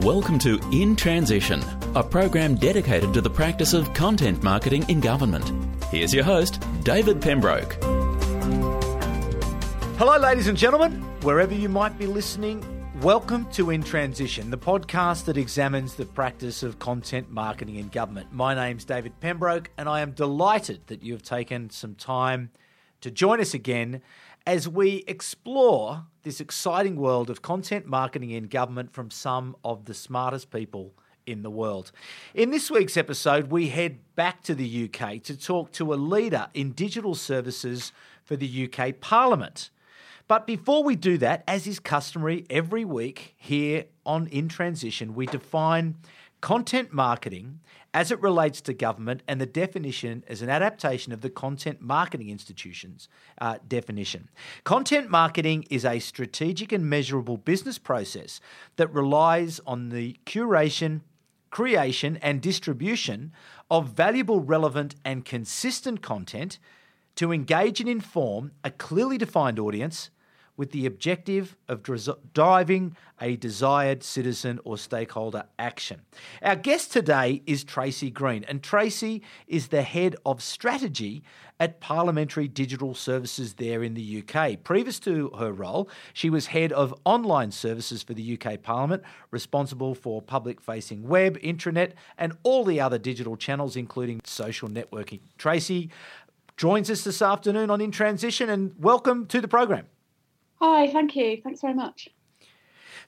Welcome 0.00 0.38
to 0.38 0.60
In 0.72 0.96
Transition, 0.96 1.62
a 1.94 2.02
program 2.02 2.54
dedicated 2.54 3.12
to 3.14 3.20
the 3.20 3.28
practice 3.28 3.74
of 3.74 3.92
content 3.94 4.42
marketing 4.42 4.88
in 4.88 5.00
government. 5.00 5.52
Here's 5.90 6.14
your 6.14 6.24
host, 6.24 6.62
David 6.82 7.20
Pembroke. 7.20 7.76
Hello, 9.98 10.16
ladies 10.18 10.46
and 10.46 10.56
gentlemen, 10.56 11.02
wherever 11.22 11.52
you 11.52 11.68
might 11.68 11.98
be 11.98 12.06
listening. 12.06 12.64
Welcome 13.00 13.50
to 13.52 13.70
In 13.70 13.82
Transition, 13.82 14.50
the 14.50 14.58
podcast 14.58 15.26
that 15.26 15.36
examines 15.36 15.94
the 15.94 16.04
practice 16.04 16.62
of 16.62 16.78
content 16.78 17.30
marketing 17.30 17.76
in 17.76 17.88
government. 17.88 18.32
My 18.32 18.54
name's 18.54 18.84
David 18.84 19.20
Pembroke, 19.20 19.70
and 19.76 19.88
I 19.88 20.00
am 20.00 20.12
delighted 20.12 20.86
that 20.88 21.02
you 21.02 21.12
have 21.12 21.22
taken 21.22 21.70
some 21.70 21.94
time 21.94 22.50
to 23.00 23.10
join 23.10 23.40
us 23.40 23.54
again 23.54 24.02
as 24.46 24.68
we 24.68 25.04
explore 25.06 26.04
this 26.22 26.40
exciting 26.40 26.96
world 26.96 27.30
of 27.30 27.42
content 27.42 27.86
marketing 27.86 28.30
in 28.30 28.44
government 28.44 28.92
from 28.92 29.10
some 29.10 29.56
of 29.64 29.84
the 29.84 29.94
smartest 29.94 30.50
people 30.50 30.94
in 31.26 31.42
the 31.42 31.50
world. 31.50 31.92
In 32.34 32.50
this 32.50 32.70
week's 32.70 32.96
episode, 32.96 33.50
we 33.50 33.68
head 33.68 33.98
back 34.14 34.42
to 34.44 34.54
the 34.54 34.90
UK 34.90 35.22
to 35.24 35.36
talk 35.36 35.72
to 35.72 35.92
a 35.92 35.96
leader 35.96 36.48
in 36.54 36.72
digital 36.72 37.14
services 37.14 37.92
for 38.24 38.36
the 38.36 38.70
UK 38.70 39.00
Parliament. 39.00 39.70
But 40.26 40.46
before 40.46 40.82
we 40.82 40.96
do 40.96 41.16
that, 41.18 41.44
as 41.48 41.66
is 41.66 41.78
customary 41.78 42.44
every 42.50 42.84
week 42.84 43.34
here 43.38 43.84
on 44.04 44.26
In 44.26 44.48
Transition, 44.48 45.14
we 45.14 45.26
define 45.26 45.96
content 46.40 46.92
marketing 46.92 47.60
as 47.94 48.10
it 48.10 48.20
relates 48.20 48.60
to 48.60 48.72
government 48.74 49.22
and 49.26 49.40
the 49.40 49.46
definition 49.46 50.22
as 50.28 50.42
an 50.42 50.48
adaptation 50.48 51.12
of 51.12 51.20
the 51.20 51.30
Content 51.30 51.80
Marketing 51.80 52.28
Institute's 52.28 53.08
uh, 53.40 53.58
definition. 53.66 54.28
Content 54.64 55.10
marketing 55.10 55.64
is 55.70 55.84
a 55.84 55.98
strategic 55.98 56.70
and 56.70 56.88
measurable 56.88 57.36
business 57.36 57.78
process 57.78 58.40
that 58.76 58.92
relies 58.92 59.60
on 59.66 59.88
the 59.88 60.16
curation, 60.26 61.00
creation, 61.50 62.18
and 62.22 62.40
distribution 62.40 63.32
of 63.70 63.88
valuable, 63.88 64.40
relevant, 64.40 64.94
and 65.04 65.24
consistent 65.24 66.02
content 66.02 66.58
to 67.16 67.32
engage 67.32 67.80
and 67.80 67.88
inform 67.88 68.52
a 68.62 68.70
clearly 68.70 69.18
defined 69.18 69.58
audience 69.58 70.10
with 70.58 70.72
the 70.72 70.84
objective 70.84 71.56
of 71.68 71.82
driving 72.34 72.94
a 73.20 73.36
desired 73.36 74.02
citizen 74.02 74.60
or 74.64 74.76
stakeholder 74.76 75.44
action. 75.58 76.02
Our 76.42 76.56
guest 76.56 76.92
today 76.92 77.42
is 77.46 77.64
Tracy 77.64 78.10
Green, 78.10 78.44
and 78.44 78.62
Tracy 78.62 79.22
is 79.46 79.68
the 79.68 79.82
head 79.82 80.16
of 80.26 80.42
strategy 80.42 81.22
at 81.60 81.80
Parliamentary 81.80 82.48
Digital 82.48 82.94
Services 82.94 83.54
there 83.54 83.82
in 83.82 83.94
the 83.94 84.22
UK. 84.22 84.62
Previous 84.62 84.98
to 85.00 85.30
her 85.38 85.52
role, 85.52 85.88
she 86.12 86.28
was 86.28 86.46
head 86.46 86.72
of 86.72 86.92
online 87.04 87.52
services 87.52 88.02
for 88.02 88.14
the 88.14 88.38
UK 88.38 88.60
Parliament, 88.60 89.04
responsible 89.30 89.94
for 89.94 90.20
public 90.20 90.60
facing 90.60 91.08
web, 91.08 91.38
intranet, 91.38 91.92
and 92.18 92.36
all 92.42 92.64
the 92.64 92.80
other 92.80 92.98
digital 92.98 93.36
channels, 93.36 93.76
including 93.76 94.20
social 94.24 94.68
networking. 94.68 95.20
Tracy 95.38 95.90
joins 96.56 96.90
us 96.90 97.04
this 97.04 97.22
afternoon 97.22 97.70
on 97.70 97.80
In 97.80 97.92
Transition, 97.92 98.50
and 98.50 98.74
welcome 98.78 99.26
to 99.26 99.40
the 99.40 99.48
program. 99.48 99.86
Hi, 100.60 100.88
thank 100.90 101.14
you. 101.14 101.40
Thanks 101.42 101.60
very 101.60 101.74
much. 101.74 102.08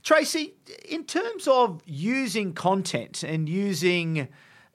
Tracy, 0.02 0.54
in 0.88 1.04
terms 1.04 1.46
of 1.46 1.82
using 1.84 2.54
content 2.54 3.22
and 3.22 3.48
using 3.48 4.28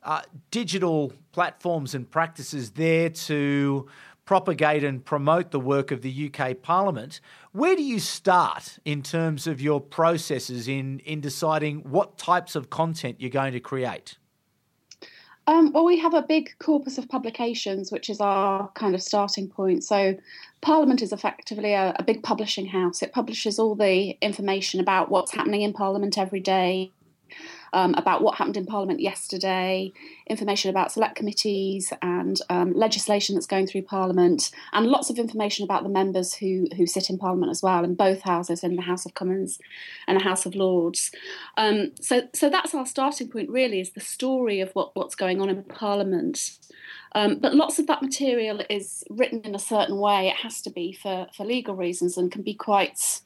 uh, 0.03 0.21
digital 0.51 1.13
platforms 1.31 1.95
and 1.95 2.09
practices 2.09 2.71
there 2.71 3.09
to 3.09 3.87
propagate 4.25 4.83
and 4.83 5.05
promote 5.05 5.51
the 5.51 5.59
work 5.59 5.91
of 5.91 6.01
the 6.01 6.31
UK 6.31 6.61
Parliament, 6.61 7.21
where 7.53 7.75
do 7.75 7.83
you 7.83 7.99
start 7.99 8.77
in 8.83 9.01
terms 9.01 9.47
of 9.47 9.61
your 9.61 9.79
processes 9.79 10.67
in, 10.67 10.99
in 10.99 11.21
deciding 11.21 11.79
what 11.89 12.17
types 12.17 12.55
of 12.55 12.69
content 12.69 13.17
you're 13.19 13.29
going 13.29 13.53
to 13.53 13.59
create? 13.59 14.17
Um, 15.47 15.71
well, 15.71 15.85
we 15.85 15.99
have 15.99 16.15
a 16.15 16.23
big 16.23 16.55
corpus 16.59 16.97
of 16.97 17.07
publications, 17.07 17.91
which 17.91 18.09
is 18.09 18.19
our 18.19 18.67
kind 18.69 18.95
of 18.95 19.01
starting 19.01 19.47
point. 19.47 19.83
So, 19.83 20.15
Parliament 20.61 21.03
is 21.03 21.13
effectively 21.13 21.73
a, 21.73 21.95
a, 21.99 22.03
big 22.03 22.23
publishing 22.23 22.65
house. 22.65 23.03
It 23.03 23.13
publishes 23.13 23.59
all 23.59 23.75
the 23.75 24.17
information 24.21 24.79
about 24.79 25.11
what's 25.11 25.31
happening 25.31 25.61
in 25.61 25.73
Parliament 25.73 26.17
every 26.17 26.39
day, 26.39 26.91
um, 27.75 27.93
about 27.95 28.21
what 28.21 28.35
happened 28.35 28.55
in 28.55 28.65
Parliament 28.65 29.01
yesterday, 29.01 29.91
information 30.27 30.69
about 30.69 30.93
select 30.93 31.15
committees 31.15 31.91
and 32.01 32.39
um, 32.49 32.73
legislation 32.73 33.35
that's 33.35 33.45
going 33.45 33.67
through 33.67 33.81
Parliament, 33.81 34.49
and 34.71 34.87
lots 34.87 35.09
of 35.09 35.19
information 35.19 35.65
about 35.65 35.83
the 35.83 35.89
members 35.89 36.33
who 36.33 36.67
who 36.77 36.87
sit 36.87 37.09
in 37.09 37.17
Parliament 37.17 37.51
as 37.51 37.61
well, 37.61 37.83
in 37.83 37.93
both 37.93 38.21
houses, 38.21 38.63
in 38.63 38.77
the 38.77 38.81
House 38.81 39.05
of 39.05 39.13
Commons 39.13 39.59
and 40.07 40.17
the 40.17 40.23
House 40.23 40.45
of 40.45 40.55
Lords. 40.55 41.11
Um, 41.57 41.91
so, 41.99 42.23
so 42.33 42.49
that's 42.49 42.73
our 42.73 42.85
starting 42.85 43.29
point. 43.29 43.49
Really, 43.49 43.81
is 43.81 43.91
the 43.91 43.99
story 43.99 44.61
of 44.61 44.71
what, 44.71 44.95
what's 44.95 45.15
going 45.15 45.41
on 45.41 45.49
in 45.49 45.61
Parliament. 45.63 46.57
Um, 47.13 47.39
but 47.39 47.55
lots 47.55 47.79
of 47.79 47.87
that 47.87 48.01
material 48.01 48.61
is 48.69 49.03
written 49.09 49.41
in 49.41 49.55
a 49.55 49.59
certain 49.59 49.97
way. 49.97 50.27
It 50.27 50.35
has 50.35 50.61
to 50.63 50.69
be 50.69 50.91
for, 50.91 51.27
for 51.35 51.45
legal 51.45 51.73
reasons 51.73 52.17
and 52.17 52.29
can 52.29 52.41
be 52.41 52.53
quite 52.53 53.21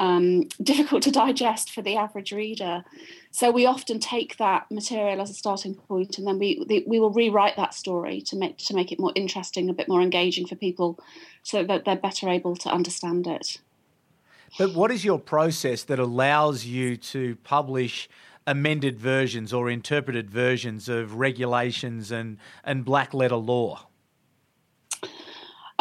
um, 0.00 0.48
difficult 0.62 1.02
to 1.04 1.10
digest 1.10 1.72
for 1.72 1.82
the 1.82 1.96
average 1.96 2.32
reader. 2.32 2.84
So 3.30 3.50
we 3.50 3.66
often 3.66 3.98
take 3.98 4.36
that 4.38 4.70
material 4.70 5.20
as 5.20 5.30
a 5.30 5.34
starting 5.34 5.74
point, 5.74 6.18
and 6.18 6.26
then 6.26 6.38
we 6.38 6.64
the, 6.66 6.84
we 6.86 6.98
will 6.98 7.10
rewrite 7.10 7.56
that 7.56 7.74
story 7.74 8.20
to 8.22 8.36
make 8.36 8.58
to 8.58 8.74
make 8.74 8.92
it 8.92 9.00
more 9.00 9.12
interesting, 9.14 9.68
a 9.68 9.74
bit 9.74 9.88
more 9.88 10.02
engaging 10.02 10.46
for 10.46 10.56
people, 10.56 10.98
so 11.42 11.62
that 11.64 11.84
they're 11.84 11.96
better 11.96 12.28
able 12.28 12.56
to 12.56 12.70
understand 12.70 13.26
it. 13.26 13.58
But 14.58 14.74
what 14.74 14.90
is 14.90 15.04
your 15.04 15.18
process 15.18 15.82
that 15.84 15.98
allows 15.98 16.64
you 16.64 16.96
to 16.96 17.36
publish? 17.36 18.08
amended 18.44 18.98
versions 18.98 19.52
or 19.52 19.70
interpreted 19.70 20.28
versions 20.28 20.88
of 20.88 21.14
regulations 21.14 22.10
and, 22.10 22.38
and 22.64 22.84
black 22.84 23.14
letter 23.14 23.36
law? 23.36 23.86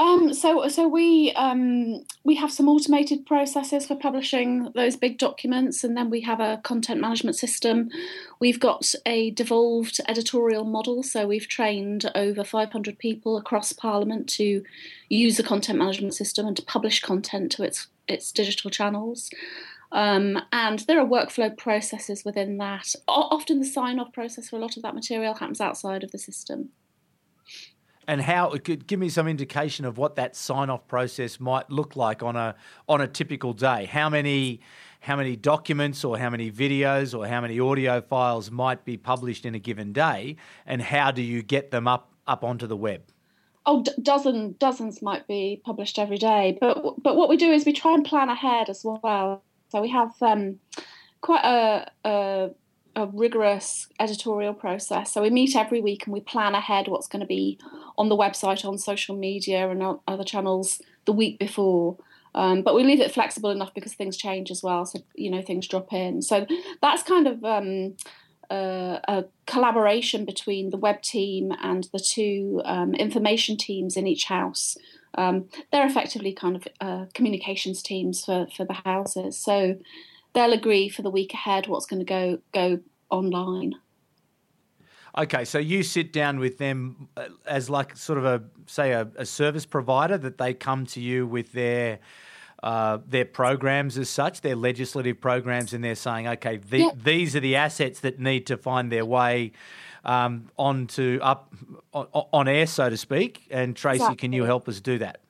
Um, 0.01 0.33
so, 0.33 0.67
so 0.67 0.87
we 0.87 1.31
um, 1.33 2.03
we 2.23 2.33
have 2.33 2.51
some 2.51 2.67
automated 2.67 3.23
processes 3.27 3.85
for 3.85 3.95
publishing 3.95 4.71
those 4.73 4.95
big 4.95 5.19
documents, 5.19 5.83
and 5.83 5.95
then 5.95 6.09
we 6.09 6.21
have 6.21 6.39
a 6.39 6.59
content 6.63 6.99
management 6.99 7.35
system. 7.35 7.91
We've 8.39 8.59
got 8.59 8.95
a 9.05 9.29
devolved 9.29 10.01
editorial 10.07 10.63
model, 10.63 11.03
so 11.03 11.27
we've 11.27 11.47
trained 11.47 12.09
over 12.15 12.43
500 12.43 12.97
people 12.97 13.37
across 13.37 13.73
Parliament 13.73 14.27
to 14.29 14.63
use 15.09 15.37
the 15.37 15.43
content 15.43 15.77
management 15.77 16.15
system 16.15 16.47
and 16.47 16.57
to 16.57 16.63
publish 16.63 16.99
content 16.99 17.51
to 17.51 17.63
its 17.63 17.85
its 18.07 18.31
digital 18.31 18.71
channels. 18.71 19.29
Um, 19.91 20.41
and 20.51 20.79
there 20.79 20.99
are 20.99 21.05
workflow 21.05 21.55
processes 21.55 22.25
within 22.25 22.57
that. 22.57 22.95
O- 23.07 23.27
often, 23.29 23.59
the 23.59 23.65
sign 23.65 23.99
off 23.99 24.13
process 24.13 24.49
for 24.49 24.55
a 24.55 24.59
lot 24.59 24.77
of 24.77 24.81
that 24.81 24.95
material 24.95 25.35
happens 25.35 25.61
outside 25.61 26.03
of 26.03 26.11
the 26.11 26.17
system 26.17 26.71
and 28.11 28.21
how 28.21 28.51
it 28.51 28.65
could 28.65 28.87
give 28.87 28.99
me 28.99 29.07
some 29.07 29.25
indication 29.25 29.85
of 29.85 29.97
what 29.97 30.17
that 30.17 30.35
sign 30.35 30.69
off 30.69 30.85
process 30.85 31.39
might 31.39 31.69
look 31.69 31.95
like 31.95 32.21
on 32.21 32.35
a 32.35 32.53
on 32.89 32.99
a 32.99 33.07
typical 33.07 33.53
day. 33.53 33.85
How 33.85 34.09
many 34.09 34.59
how 34.99 35.15
many 35.15 35.37
documents 35.37 36.03
or 36.03 36.17
how 36.17 36.29
many 36.29 36.51
videos 36.51 37.17
or 37.17 37.25
how 37.25 37.39
many 37.39 37.57
audio 37.57 38.01
files 38.01 38.51
might 38.51 38.83
be 38.83 38.97
published 38.97 39.45
in 39.45 39.55
a 39.55 39.59
given 39.59 39.93
day, 39.93 40.35
and 40.65 40.81
how 40.81 41.11
do 41.11 41.21
you 41.21 41.41
get 41.41 41.71
them 41.71 41.87
up 41.87 42.11
up 42.27 42.43
onto 42.43 42.67
the 42.67 42.75
web? 42.75 43.01
Oh, 43.65 43.81
d- 43.81 43.93
dozen 44.01 44.55
dozens 44.59 45.01
might 45.01 45.25
be 45.25 45.61
published 45.63 45.97
every 45.97 46.17
day, 46.17 46.57
but 46.59 47.01
but 47.01 47.15
what 47.15 47.29
we 47.29 47.37
do 47.37 47.49
is 47.49 47.65
we 47.65 47.71
try 47.71 47.93
and 47.93 48.03
plan 48.03 48.27
ahead 48.27 48.69
as 48.69 48.83
well. 48.83 49.41
So 49.69 49.81
we 49.81 49.87
have 49.87 50.11
um, 50.21 50.59
quite 51.21 51.45
a, 51.45 51.89
a 52.03 52.49
a 52.95 53.07
rigorous 53.07 53.87
editorial 53.99 54.53
process. 54.53 55.11
So 55.11 55.21
we 55.21 55.29
meet 55.29 55.55
every 55.55 55.81
week 55.81 56.05
and 56.05 56.13
we 56.13 56.19
plan 56.19 56.55
ahead 56.55 56.87
what's 56.87 57.07
going 57.07 57.21
to 57.21 57.27
be 57.27 57.57
on 57.97 58.09
the 58.09 58.17
website, 58.17 58.65
on 58.65 58.77
social 58.77 59.15
media, 59.15 59.69
and 59.69 59.81
on 59.81 59.99
other 60.07 60.23
channels 60.23 60.81
the 61.05 61.13
week 61.13 61.39
before. 61.39 61.97
Um, 62.33 62.61
but 62.61 62.75
we 62.75 62.83
leave 62.83 63.01
it 63.01 63.11
flexible 63.11 63.49
enough 63.49 63.73
because 63.73 63.93
things 63.93 64.17
change 64.17 64.51
as 64.51 64.63
well. 64.63 64.85
So 64.85 64.99
you 65.15 65.29
know 65.29 65.41
things 65.41 65.67
drop 65.67 65.91
in. 65.93 66.21
So 66.21 66.45
that's 66.81 67.03
kind 67.03 67.27
of 67.27 67.43
um, 67.43 67.95
uh, 68.49 68.99
a 69.07 69.25
collaboration 69.47 70.25
between 70.25 70.69
the 70.69 70.77
web 70.77 71.01
team 71.01 71.51
and 71.61 71.87
the 71.91 71.99
two 71.99 72.61
um, 72.65 72.93
information 72.95 73.57
teams 73.57 73.97
in 73.97 74.07
each 74.07 74.25
house. 74.25 74.77
Um, 75.15 75.49
they're 75.71 75.85
effectively 75.85 76.33
kind 76.33 76.55
of 76.55 76.67
uh, 76.79 77.05
communications 77.13 77.81
teams 77.81 78.23
for 78.23 78.47
for 78.55 78.65
the 78.65 78.81
houses. 78.85 79.37
So 79.37 79.77
they'll 80.33 80.53
agree 80.53 80.89
for 80.89 81.01
the 81.01 81.09
week 81.09 81.33
ahead 81.33 81.67
what's 81.67 81.85
going 81.85 81.99
to 81.99 82.05
go 82.05 82.39
go 82.53 82.79
online. 83.09 83.75
Okay, 85.17 85.43
so 85.43 85.59
you 85.59 85.83
sit 85.83 86.13
down 86.13 86.39
with 86.39 86.57
them 86.57 87.09
uh, 87.17 87.25
as 87.45 87.69
like 87.69 87.97
sort 87.97 88.17
of 88.17 88.25
a 88.25 88.43
say 88.65 88.93
a, 88.93 89.07
a 89.17 89.25
service 89.25 89.65
provider 89.65 90.17
that 90.17 90.37
they 90.37 90.53
come 90.53 90.85
to 90.87 91.01
you 91.01 91.27
with 91.27 91.51
their 91.51 91.99
uh, 92.63 92.99
their 93.07 93.25
programs 93.25 93.97
as 93.97 94.09
such, 94.09 94.41
their 94.41 94.55
legislative 94.55 95.19
programs, 95.19 95.73
and 95.73 95.83
they're 95.83 95.95
saying, 95.95 96.27
okay, 96.27 96.57
the, 96.57 96.77
yep. 96.77 96.97
these 97.03 97.35
are 97.35 97.39
the 97.39 97.55
assets 97.55 98.01
that 98.01 98.19
need 98.19 98.45
to 98.45 98.55
find 98.55 98.91
their 98.91 99.03
way 99.03 99.51
um, 100.05 100.47
onto 100.57 101.19
up 101.23 101.53
on, 101.91 102.05
on, 102.13 102.47
air, 102.47 102.67
so 102.67 102.89
to 102.89 102.97
speak. 102.97 103.47
And 103.49 103.75
Tracy, 103.75 104.03
exactly. 104.03 104.15
can 104.17 104.33
you 104.33 104.43
help 104.43 104.69
us 104.69 104.79
do 104.79 104.99
that? 104.99 105.20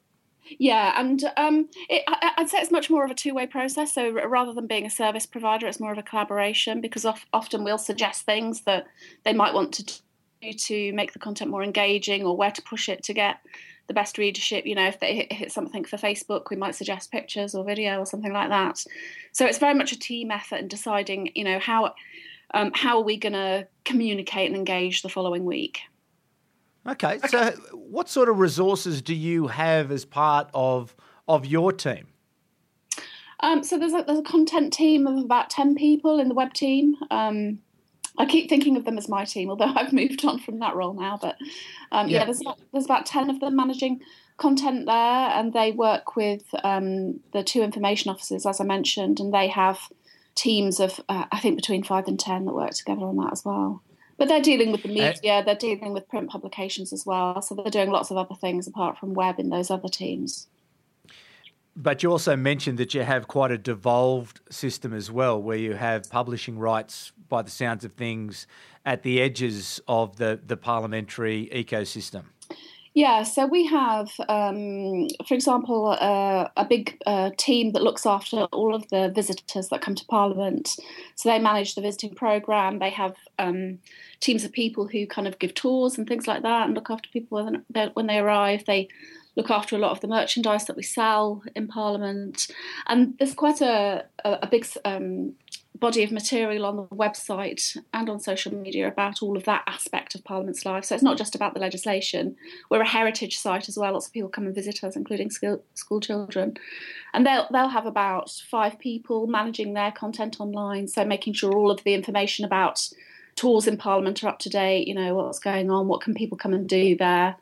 Yeah, 0.60 1.00
and 1.00 1.24
um, 1.38 1.70
it, 1.90 2.04
I, 2.08 2.34
would 2.38 2.50
say 2.50 2.60
it's 2.60 2.72
much 2.72 2.90
more 2.90 3.06
of 3.06 3.12
a 3.12 3.16
two-way 3.16 3.48
process. 3.48 3.94
So 3.94 4.12
rather 4.12 4.54
than 4.54 4.68
being 4.68 4.86
a 4.86 4.90
service 4.90 5.26
provider, 5.26 5.68
it's 5.68 5.80
more 5.80 5.92
of 5.92 5.98
a 5.98 6.04
collaboration 6.04 6.82
because 6.82 7.06
of, 7.06 7.26
often 7.34 7.64
we'll 7.64 7.78
suggest 7.78 8.26
things 8.26 8.62
that 8.62 8.86
they 9.24 9.34
might 9.34 9.54
want 9.54 9.74
to 9.74 9.86
do 10.42 10.54
to 10.54 10.92
make 10.94 11.14
the 11.14 11.20
content 11.20 11.52
more 11.52 11.64
engaging 11.64 12.26
or 12.26 12.36
where 12.36 12.52
to 12.52 12.62
push 12.64 12.90
it 12.90 13.04
to 13.04 13.14
get 13.14 13.38
the 13.88 13.94
best 13.94 14.18
readership. 14.18 14.66
You 14.66 14.76
know, 14.76 14.88
if 14.88 15.00
they 15.00 15.28
hit 15.30 15.52
something 15.52 15.86
for 15.86 15.98
Facebook, 15.98 16.50
we 16.50 16.56
might 16.56 16.76
suggest 16.76 17.12
pictures 17.12 17.54
or 17.54 17.64
video 17.64 18.00
or 18.00 18.06
something 18.06 18.34
like 18.34 18.50
that. 18.50 18.84
So 19.32 19.46
it's 19.46 19.58
very 19.58 19.74
much 19.74 19.92
a 19.92 20.00
team 20.00 20.32
effort 20.32 20.58
in 20.58 20.68
deciding, 20.68 21.32
you 21.36 21.44
know, 21.44 21.60
how 21.60 21.94
um, 22.54 22.72
how 22.74 22.98
are 22.98 23.04
we 23.04 23.18
going 23.18 23.34
to 23.34 23.68
communicate 23.86 24.48
and 24.48 24.58
engage 24.58 25.04
the 25.04 25.10
following 25.10 25.46
week. 25.46 25.80
Okay, 26.88 27.20
so 27.28 27.52
what 27.74 28.10
sort 28.10 28.28
of 28.28 28.40
resources 28.40 29.02
do 29.02 29.14
you 29.14 29.48
have 29.48 29.92
as 29.92 30.06
part 30.06 30.50
of 30.54 30.96
of 31.28 31.46
your 31.46 31.72
team? 31.72 32.08
Um, 33.42 33.64
so 33.64 33.78
there's 33.78 33.94
a, 33.94 34.04
there's 34.06 34.20
a 34.20 34.24
content 34.24 34.74
team 34.74 35.06
of 35.06 35.24
about 35.24 35.50
ten 35.50 35.76
people 35.76 36.20
in 36.20 36.28
the 36.28 36.34
web 36.34 36.54
team. 36.54 36.96
Um, 37.12 37.60
I 38.18 38.26
keep 38.26 38.50
thinking 38.50 38.78
of 38.78 38.86
them 38.86 38.98
as 38.98 39.08
my 39.08 39.26
team, 39.26 39.50
although 39.50 39.66
I've 39.76 39.94
moved 39.94 40.26
on 40.26 40.40
from 40.40 40.60
that 40.60 40.76
role 40.76 40.94
now. 40.94 41.20
But 41.22 41.38
um, 41.92 42.08
yeah. 42.08 42.20
yeah, 42.20 42.26
there's 42.26 42.42
about, 42.42 42.60
there's 42.72 42.86
about 42.86 43.06
ten 43.06 43.30
of 43.30 43.40
them 43.40 43.56
managing 43.56 44.02
content 44.38 44.88
there, 44.88 44.96
and 44.96 45.54
they 45.54 45.72
work 45.72 46.16
with 46.16 46.44
um, 46.64 47.20
the 47.32 47.44
two 47.44 47.62
information 47.62 48.10
officers, 48.10 48.46
as 48.46 48.60
I 48.60 48.64
mentioned, 48.64 49.20
and 49.20 49.32
they 49.32 49.50
have 49.50 49.80
teams 50.34 50.80
of 50.80 51.00
uh, 51.10 51.26
I 51.32 51.40
think 51.40 51.58
between 51.58 51.84
five 51.84 52.08
and 52.08 52.20
ten 52.20 52.46
that 52.46 52.54
work 52.54 52.72
together 52.72 53.04
on 53.04 53.18
that 53.18 53.32
as 53.32 53.46
well. 53.46 53.84
But 54.22 54.28
they're 54.28 54.40
dealing 54.40 54.72
with 54.72 54.84
the 54.84 54.90
uh, 54.90 55.10
media, 55.14 55.34
uh, 55.34 55.42
they're 55.42 55.56
dealing 55.56 55.94
with 55.94 56.08
print 56.08 56.30
publications 56.30 56.94
as 56.94 57.08
well. 57.08 57.42
So 57.42 57.56
they're 57.56 57.72
doing 57.72 57.90
lots 57.90 58.12
of 58.12 58.18
other 58.18 58.36
things 58.36 58.68
apart 58.68 59.00
from 59.00 59.16
web 59.16 59.40
in 59.40 59.50
those 59.50 59.72
other 59.72 59.90
teams. 59.90 60.46
But 61.76 62.04
you 62.04 62.12
also 62.12 62.36
mentioned 62.36 62.78
that 62.78 62.94
you 62.94 63.02
have 63.02 63.28
quite 63.28 63.50
a 63.50 63.58
devolved 63.58 64.42
system 64.52 64.94
as 64.94 65.10
well, 65.10 65.42
where 65.42 65.58
you 65.58 65.74
have 65.74 66.08
publishing 66.12 66.60
rights, 66.60 67.14
by 67.30 67.42
the 67.42 67.50
sounds 67.50 67.84
of 67.84 67.94
things, 67.94 68.46
at 68.86 69.02
the 69.02 69.20
edges 69.20 69.82
of 69.88 70.18
the, 70.18 70.40
the 70.46 70.56
parliamentary 70.56 71.50
ecosystem. 71.52 72.26
Yeah, 72.94 73.24
so 73.24 73.46
we 73.46 73.66
have, 73.68 74.12
um, 74.28 75.08
for 75.26 75.34
example, 75.34 75.96
uh, 75.98 76.50
a 76.58 76.66
big 76.66 76.98
uh, 77.06 77.30
team 77.38 77.72
that 77.72 77.84
looks 77.84 78.06
after 78.06 78.48
all 78.52 78.76
of 78.76 78.90
the 78.90 79.10
visitors 79.16 79.70
that 79.70 79.82
come 79.82 79.96
to 79.96 80.06
Parliament. 80.06 80.76
So 81.16 81.30
they 81.30 81.40
manage 81.40 81.76
the 81.76 81.82
visiting 81.82 82.16
programme. 82.16 82.80
They 82.80 82.90
have 82.90 83.16
um, 83.40 83.80
teams 84.20 84.44
of 84.44 84.52
people 84.52 84.88
who 84.88 85.08
kind 85.08 85.26
of 85.26 85.40
give 85.40 85.54
tours 85.54 85.98
and 85.98 86.06
things 86.06 86.28
like 86.28 86.42
that 86.42 86.66
and 86.66 86.76
look 86.76 86.90
after 86.90 87.10
people 87.10 87.46
when, 87.46 87.92
when 87.94 88.08
they 88.08 88.20
arrive. 88.20 88.66
They 88.66 88.90
look 89.38 89.50
after 89.50 89.78
a 89.78 89.80
lot 89.80 89.92
of 89.92 90.02
the 90.02 90.10
merchandise 90.10 90.66
that 90.66 90.76
we 90.76 90.84
sell 90.84 91.44
in 91.56 91.70
Parliament. 91.70 92.48
And 92.88 93.16
there's 93.18 93.34
quite 93.34 93.62
a, 93.62 94.04
a, 94.26 94.40
a 94.42 94.48
big 94.48 94.68
um, 94.84 95.36
body 95.82 96.04
of 96.04 96.12
material 96.12 96.64
on 96.64 96.78
the 96.78 96.84
website 96.96 97.76
and 97.92 98.08
on 98.08 98.20
social 98.20 98.54
media 98.54 98.88
about 98.88 99.22
all 99.24 99.36
of 99.36 99.44
that 99.46 99.64
aspect 99.66 100.14
of 100.14 100.24
Parliament's 100.24 100.64
life. 100.64 100.86
So 100.86 100.94
it's 100.94 101.04
not 101.04 101.18
just 101.18 101.34
about 101.34 101.56
the 101.56 101.60
legislation. 101.60 102.38
We're 102.70 102.82
a 102.82 102.88
heritage 102.88 103.40
site 103.40 103.68
as 103.68 103.78
well. 103.78 103.92
Lots 103.94 104.06
of 104.06 104.14
people 104.14 104.30
come 104.30 104.46
and 104.46 104.54
visit 104.54 104.84
us, 104.84 104.96
including 104.96 105.32
school, 105.32 105.64
school 105.74 106.00
children, 106.00 106.56
and 107.14 107.26
they'll 107.26 107.48
they'll 107.52 107.68
have 107.68 107.88
about 107.88 108.30
five 108.30 108.78
people 108.78 109.26
managing 109.26 109.74
their 109.74 109.92
content 109.92 110.40
online. 110.40 110.88
So 110.88 111.04
making 111.04 111.34
sure 111.34 111.52
all 111.52 111.72
of 111.72 111.84
the 111.84 111.96
information 111.96 112.46
about 112.46 112.88
tours 113.36 113.68
in 113.68 113.76
Parliament 113.76 114.24
are 114.24 114.30
up 114.30 114.40
to 114.40 114.50
date. 114.50 114.88
You 114.88 114.94
know 114.94 115.16
what's 115.16 115.40
going 115.40 115.72
on, 115.72 115.88
what 115.88 116.02
can 116.02 116.14
people 116.14 116.38
come 116.38 116.54
and 116.54 116.70
do 116.70 116.96
there, 116.96 117.36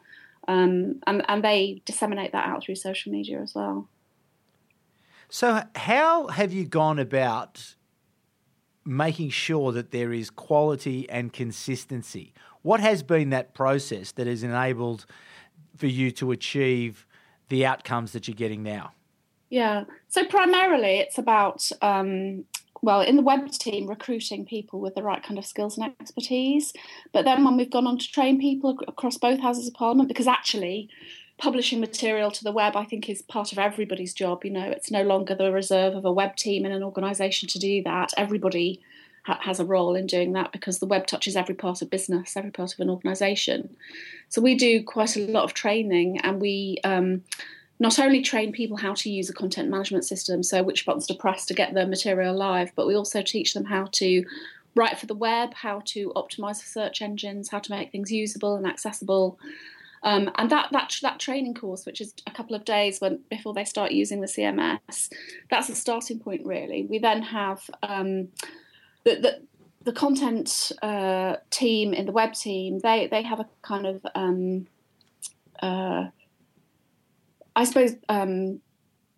um, 0.48 1.02
and 1.06 1.26
and 1.28 1.44
they 1.44 1.82
disseminate 1.84 2.32
that 2.32 2.48
out 2.48 2.64
through 2.64 2.76
social 2.76 3.12
media 3.12 3.42
as 3.42 3.54
well. 3.54 3.90
So, 5.28 5.62
how 5.76 6.28
have 6.28 6.54
you 6.54 6.64
gone 6.64 7.00
about 7.00 7.76
making 8.86 9.30
sure 9.30 9.72
that 9.72 9.92
there 9.92 10.12
is 10.12 10.30
quality 10.30 11.10
and 11.10 11.32
consistency. 11.34 12.34
What 12.62 12.80
has 12.80 13.04
been 13.04 13.30
that 13.30 13.54
process 13.54 14.12
that 14.14 14.28
has 14.28 14.44
enabled 14.44 15.06
for 15.78 15.88
you 15.88 16.12
to 16.12 16.32
achieve 16.32 17.06
the 17.50 17.66
outcomes 17.66 18.12
that 18.14 18.28
you're 18.28 18.36
getting 18.36 18.64
now? 18.64 18.92
Yeah, 19.50 19.86
so 20.08 20.26
primarily 20.26 21.00
it's 21.00 21.18
about, 21.18 21.70
um, 21.82 22.46
well, 22.82 23.02
in 23.02 23.16
the 23.16 23.22
web 23.22 23.50
team, 23.52 23.88
recruiting 23.88 24.46
people 24.46 24.80
with 24.80 24.96
the 24.96 25.04
right 25.04 25.24
kind 25.24 25.38
of 25.38 25.46
skills 25.46 25.78
and 25.78 25.92
expertise. 26.00 26.74
But 27.12 27.26
then 27.26 27.44
when 27.44 27.58
we've 27.58 27.72
gone 27.72 27.88
on 27.88 27.98
to 27.98 28.12
train 28.12 28.40
people 28.40 28.78
across 28.88 29.18
both 29.18 29.40
Houses 29.40 29.68
of 29.68 29.74
Parliament, 29.74 30.08
because 30.08 30.28
actually, 30.28 30.90
publishing 31.40 31.80
material 31.80 32.30
to 32.32 32.44
the 32.44 32.52
web, 32.52 32.76
I 32.76 32.86
think, 32.86 33.10
is 33.10 33.22
part 33.22 33.52
of 33.52 33.58
everybody's 33.58 34.14
job. 34.14 34.44
You 34.44 34.52
know, 34.52 34.70
it's 34.70 34.92
no 34.92 35.04
longer 35.04 35.34
the 35.34 35.52
reserve 35.52 35.96
of 35.96 36.06
a 36.06 36.12
web 36.12 36.36
team 36.36 36.66
in 36.66 36.72
an 36.72 36.84
organisation 36.84 37.50
to 37.50 37.60
do 37.60 37.82
that. 37.84 38.14
Everybody 38.18 38.82
ha- 39.24 39.40
has 39.42 39.60
a 39.60 39.66
role 39.66 39.96
in 39.96 40.06
doing 40.06 40.34
that 40.34 40.52
because 40.52 40.80
the 40.80 40.86
web 40.86 41.08
touches 41.08 41.36
every 41.36 41.56
part 41.56 41.82
of 41.82 41.90
business, 41.90 42.38
every 42.38 42.52
part 42.52 42.74
of 42.74 42.80
an 42.80 42.90
organisation. 42.90 43.76
So 44.28 44.42
we 44.42 44.56
do 44.56 44.84
quite 44.84 45.16
a 45.16 45.26
lot 45.28 45.46
of 45.46 45.54
training, 45.54 46.20
and 46.20 46.42
we 46.42 46.80
um, 46.84 47.24
not 47.80 48.00
only 48.00 48.22
train 48.22 48.52
people 48.52 48.78
how 48.78 48.94
to 48.96 49.10
use 49.10 49.30
a 49.30 49.34
content 49.34 49.70
management 49.70 50.06
system, 50.06 50.44
so 50.44 50.62
which 50.62 50.86
buttons 50.86 51.08
to 51.08 51.14
press 51.14 51.46
to 51.46 51.54
get 51.54 51.74
the 51.74 51.88
material 51.88 52.36
live, 52.36 52.72
but 52.76 52.86
we 52.86 52.96
also 52.96 53.22
teach 53.22 53.54
them 53.54 53.66
how 53.66 53.88
to 53.94 54.26
write 54.76 55.00
for 55.00 55.06
the 55.06 55.16
web, 55.16 55.54
how 55.54 55.82
to 55.86 56.12
optimize 56.16 56.62
for 56.62 56.68
search 56.68 57.02
engines, 57.02 57.50
how 57.50 57.60
to 57.60 57.72
make 57.72 57.92
things 57.92 58.12
usable 58.12 58.56
and 58.56 58.68
accessible. 58.68 59.40
Um, 60.04 60.32
and 60.38 60.50
that, 60.50 60.70
that 60.72 60.98
that 61.02 61.20
training 61.20 61.56
course, 61.56 61.86
which 61.86 62.02
is 62.02 62.14
a 62.26 62.32
couple 62.32 62.56
of 62.56 62.66
days 62.66 63.00
when 63.00 63.20
before 63.30 63.54
they 63.54 63.66
start 63.66 63.92
using 63.92 64.22
the 64.22 64.28
CMS, 64.28 65.10
that's 65.50 65.68
the 65.68 65.76
starting 65.76 66.20
point. 66.20 66.46
Really, 66.46 66.86
we 66.86 67.00
then 67.00 67.22
have 67.22 67.70
um, 67.84 68.30
the, 69.04 69.16
the, 69.16 69.42
the 69.84 69.94
content 69.94 70.72
uh, 70.82 71.38
team 71.50 71.94
in 71.94 72.06
the 72.06 72.12
web 72.12 72.34
team. 72.34 72.80
They 72.80 73.08
they 73.08 73.24
have 73.24 73.40
a 73.40 73.48
kind 73.62 73.86
of 73.86 74.06
um, 74.16 74.68
uh, 75.62 76.06
I 77.56 77.64
suppose 77.66 77.96
um, 78.08 78.62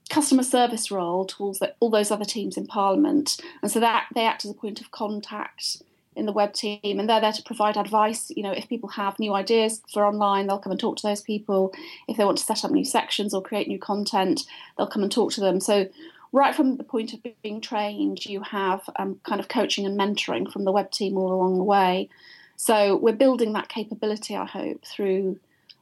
customer 0.10 0.44
service 0.44 0.89
role 0.89 1.25
towards 1.25 1.60
the, 1.60 1.75
all 1.80 1.92
those 1.92 2.10
other 2.10 2.25
teams 2.25 2.57
in 2.57 2.66
Parliament, 2.66 3.39
and 3.62 3.72
so 3.72 3.80
that 3.80 4.07
they 4.16 4.25
act 4.25 4.45
as 4.45 4.51
a 4.51 4.56
point 4.56 4.81
of 4.81 4.89
contact 4.89 5.84
in 6.16 6.25
the 6.25 6.31
web 6.31 6.54
team 6.54 6.80
and 6.84 7.10
they're 7.10 7.22
there 7.22 7.31
to 7.31 7.44
provide 7.44 7.78
advice. 7.78 8.31
You 8.36 8.44
know 8.44 8.52
if 8.52 8.68
people 8.68 8.90
have 8.90 9.19
new 9.19 9.34
ideas 9.34 9.81
for 9.94 10.06
online 10.06 10.48
they'll 10.48 10.60
come 10.60 10.72
and 10.72 10.80
talk 10.80 10.98
to 10.98 11.08
those 11.08 11.22
people. 11.22 11.74
If 12.08 12.18
they 12.18 12.25
want 12.25 12.38
to 12.40 12.44
set 12.44 12.66
up 12.66 12.72
new 12.72 12.86
sections 12.86 13.34
or 13.34 13.42
create 13.42 13.68
new 13.68 13.80
content 13.80 14.42
they'll 14.78 14.88
come 14.88 15.04
and 15.04 15.12
talk 15.12 15.31
to 15.34 15.42
them. 15.42 15.60
So 15.60 15.88
right 16.31 16.56
from 16.56 16.78
the 16.78 16.84
point 16.84 17.13
of 17.13 17.19
being 17.44 17.62
trained 17.62 18.25
you 18.25 18.42
have 18.42 18.90
um, 18.98 19.19
kind 19.24 19.40
of 19.40 19.48
coaching 19.48 19.86
and 19.86 20.00
mentoring 20.00 20.51
from 20.51 20.63
the 20.63 20.72
web 20.72 20.91
team 20.91 21.18
all 21.18 21.34
along 21.34 21.58
the 21.58 21.63
way. 21.63 22.10
So 22.56 22.96
we're 22.98 23.13
building 23.13 23.53
that 23.53 23.70
capability 23.70 24.36
i 24.36 24.46
hope 24.46 24.86
through 24.86 25.39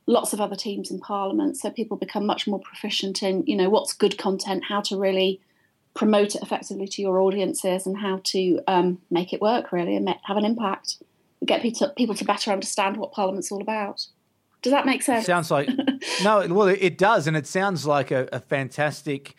lots 0.10 0.34
of 0.34 0.42
other 0.42 0.56
teams 0.56 0.90
in 0.90 1.00
parliament 1.00 1.56
so 1.56 1.70
people 1.70 1.96
become 1.96 2.26
much 2.26 2.48
more 2.48 2.60
proficient 2.60 3.22
in 3.22 3.44
you 3.46 3.56
know 3.56 3.70
what's 3.70 3.94
good 3.94 4.18
content 4.18 4.64
how 4.68 4.82
to 4.82 4.98
really 4.98 5.40
promote 6.00 6.34
it 6.34 6.42
effectively 6.42 6.88
to 6.88 7.02
your 7.02 7.20
audiences 7.20 7.86
and 7.86 7.98
how 7.98 8.22
to 8.24 8.62
um, 8.68 9.00
make 9.12 9.34
it 9.34 9.42
work 9.42 9.74
really 9.74 9.98
and 9.98 10.08
have 10.24 10.38
an 10.38 10.46
impact, 10.46 10.96
get 11.46 11.62
people 11.62 11.90
people 11.90 12.16
to 12.16 12.24
better 12.24 12.52
understand 12.54 12.96
what 12.96 13.12
Parliament's 13.12 13.52
all 13.52 13.62
about. 13.62 14.08
Does 14.62 14.72
that 14.72 14.86
make 14.86 15.04
sense? 15.04 15.26
Sounds 15.26 15.52
like 15.52 15.68
no. 16.24 16.48
Well, 16.48 16.70
it 16.70 16.98
does, 16.98 17.28
and 17.28 17.36
it 17.36 17.46
sounds 17.46 17.86
like 17.86 18.12
a, 18.12 18.30
a 18.32 18.40
fantastic 18.40 19.36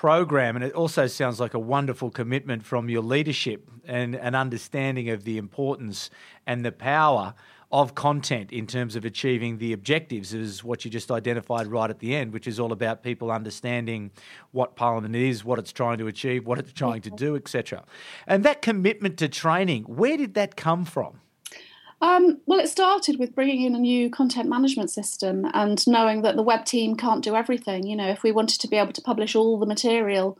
program, 0.00 0.56
and 0.56 0.64
it 0.64 0.72
also 0.72 1.06
sounds 1.06 1.38
like 1.38 1.52
a 1.52 1.58
wonderful 1.58 2.10
commitment 2.10 2.64
from 2.64 2.88
your 2.88 3.02
leadership 3.02 3.68
and 3.84 4.14
an 4.14 4.34
understanding 4.34 5.10
of 5.10 5.24
the 5.24 5.36
importance 5.36 6.08
and 6.46 6.64
the 6.64 6.72
power 6.72 7.34
of 7.70 7.94
content 7.94 8.50
in 8.50 8.66
terms 8.66 8.96
of 8.96 9.04
achieving 9.04 9.58
the 9.58 9.74
objectives 9.74 10.32
is 10.32 10.64
what 10.64 10.86
you 10.86 10.90
just 10.90 11.10
identified 11.10 11.66
right 11.66 11.90
at 11.90 11.98
the 11.98 12.16
end, 12.16 12.32
which 12.32 12.46
is 12.46 12.58
all 12.58 12.72
about 12.72 13.02
people 13.02 13.30
understanding 13.30 14.10
what 14.52 14.74
Parliament 14.74 15.14
is, 15.14 15.44
what 15.44 15.58
it's 15.58 15.70
trying 15.70 15.98
to 15.98 16.06
achieve, 16.06 16.46
what 16.46 16.58
it's 16.58 16.72
trying 16.72 17.02
to 17.02 17.10
do, 17.10 17.36
etc. 17.36 17.84
And 18.26 18.42
that 18.42 18.62
commitment 18.62 19.18
to 19.18 19.28
training, 19.28 19.82
where 19.82 20.16
did 20.16 20.32
that 20.32 20.56
come 20.56 20.86
from? 20.86 21.20
Um, 22.02 22.40
well, 22.46 22.60
it 22.60 22.68
started 22.68 23.18
with 23.18 23.34
bringing 23.34 23.62
in 23.62 23.74
a 23.74 23.78
new 23.78 24.08
content 24.08 24.48
management 24.48 24.90
system 24.90 25.46
and 25.52 25.86
knowing 25.86 26.22
that 26.22 26.36
the 26.36 26.42
web 26.42 26.64
team 26.64 26.96
can't 26.96 27.22
do 27.22 27.36
everything. 27.36 27.86
You 27.86 27.96
know, 27.96 28.08
if 28.08 28.22
we 28.22 28.32
wanted 28.32 28.60
to 28.60 28.68
be 28.68 28.76
able 28.76 28.94
to 28.94 29.02
publish 29.02 29.34
all 29.34 29.58
the 29.58 29.66
material 29.66 30.38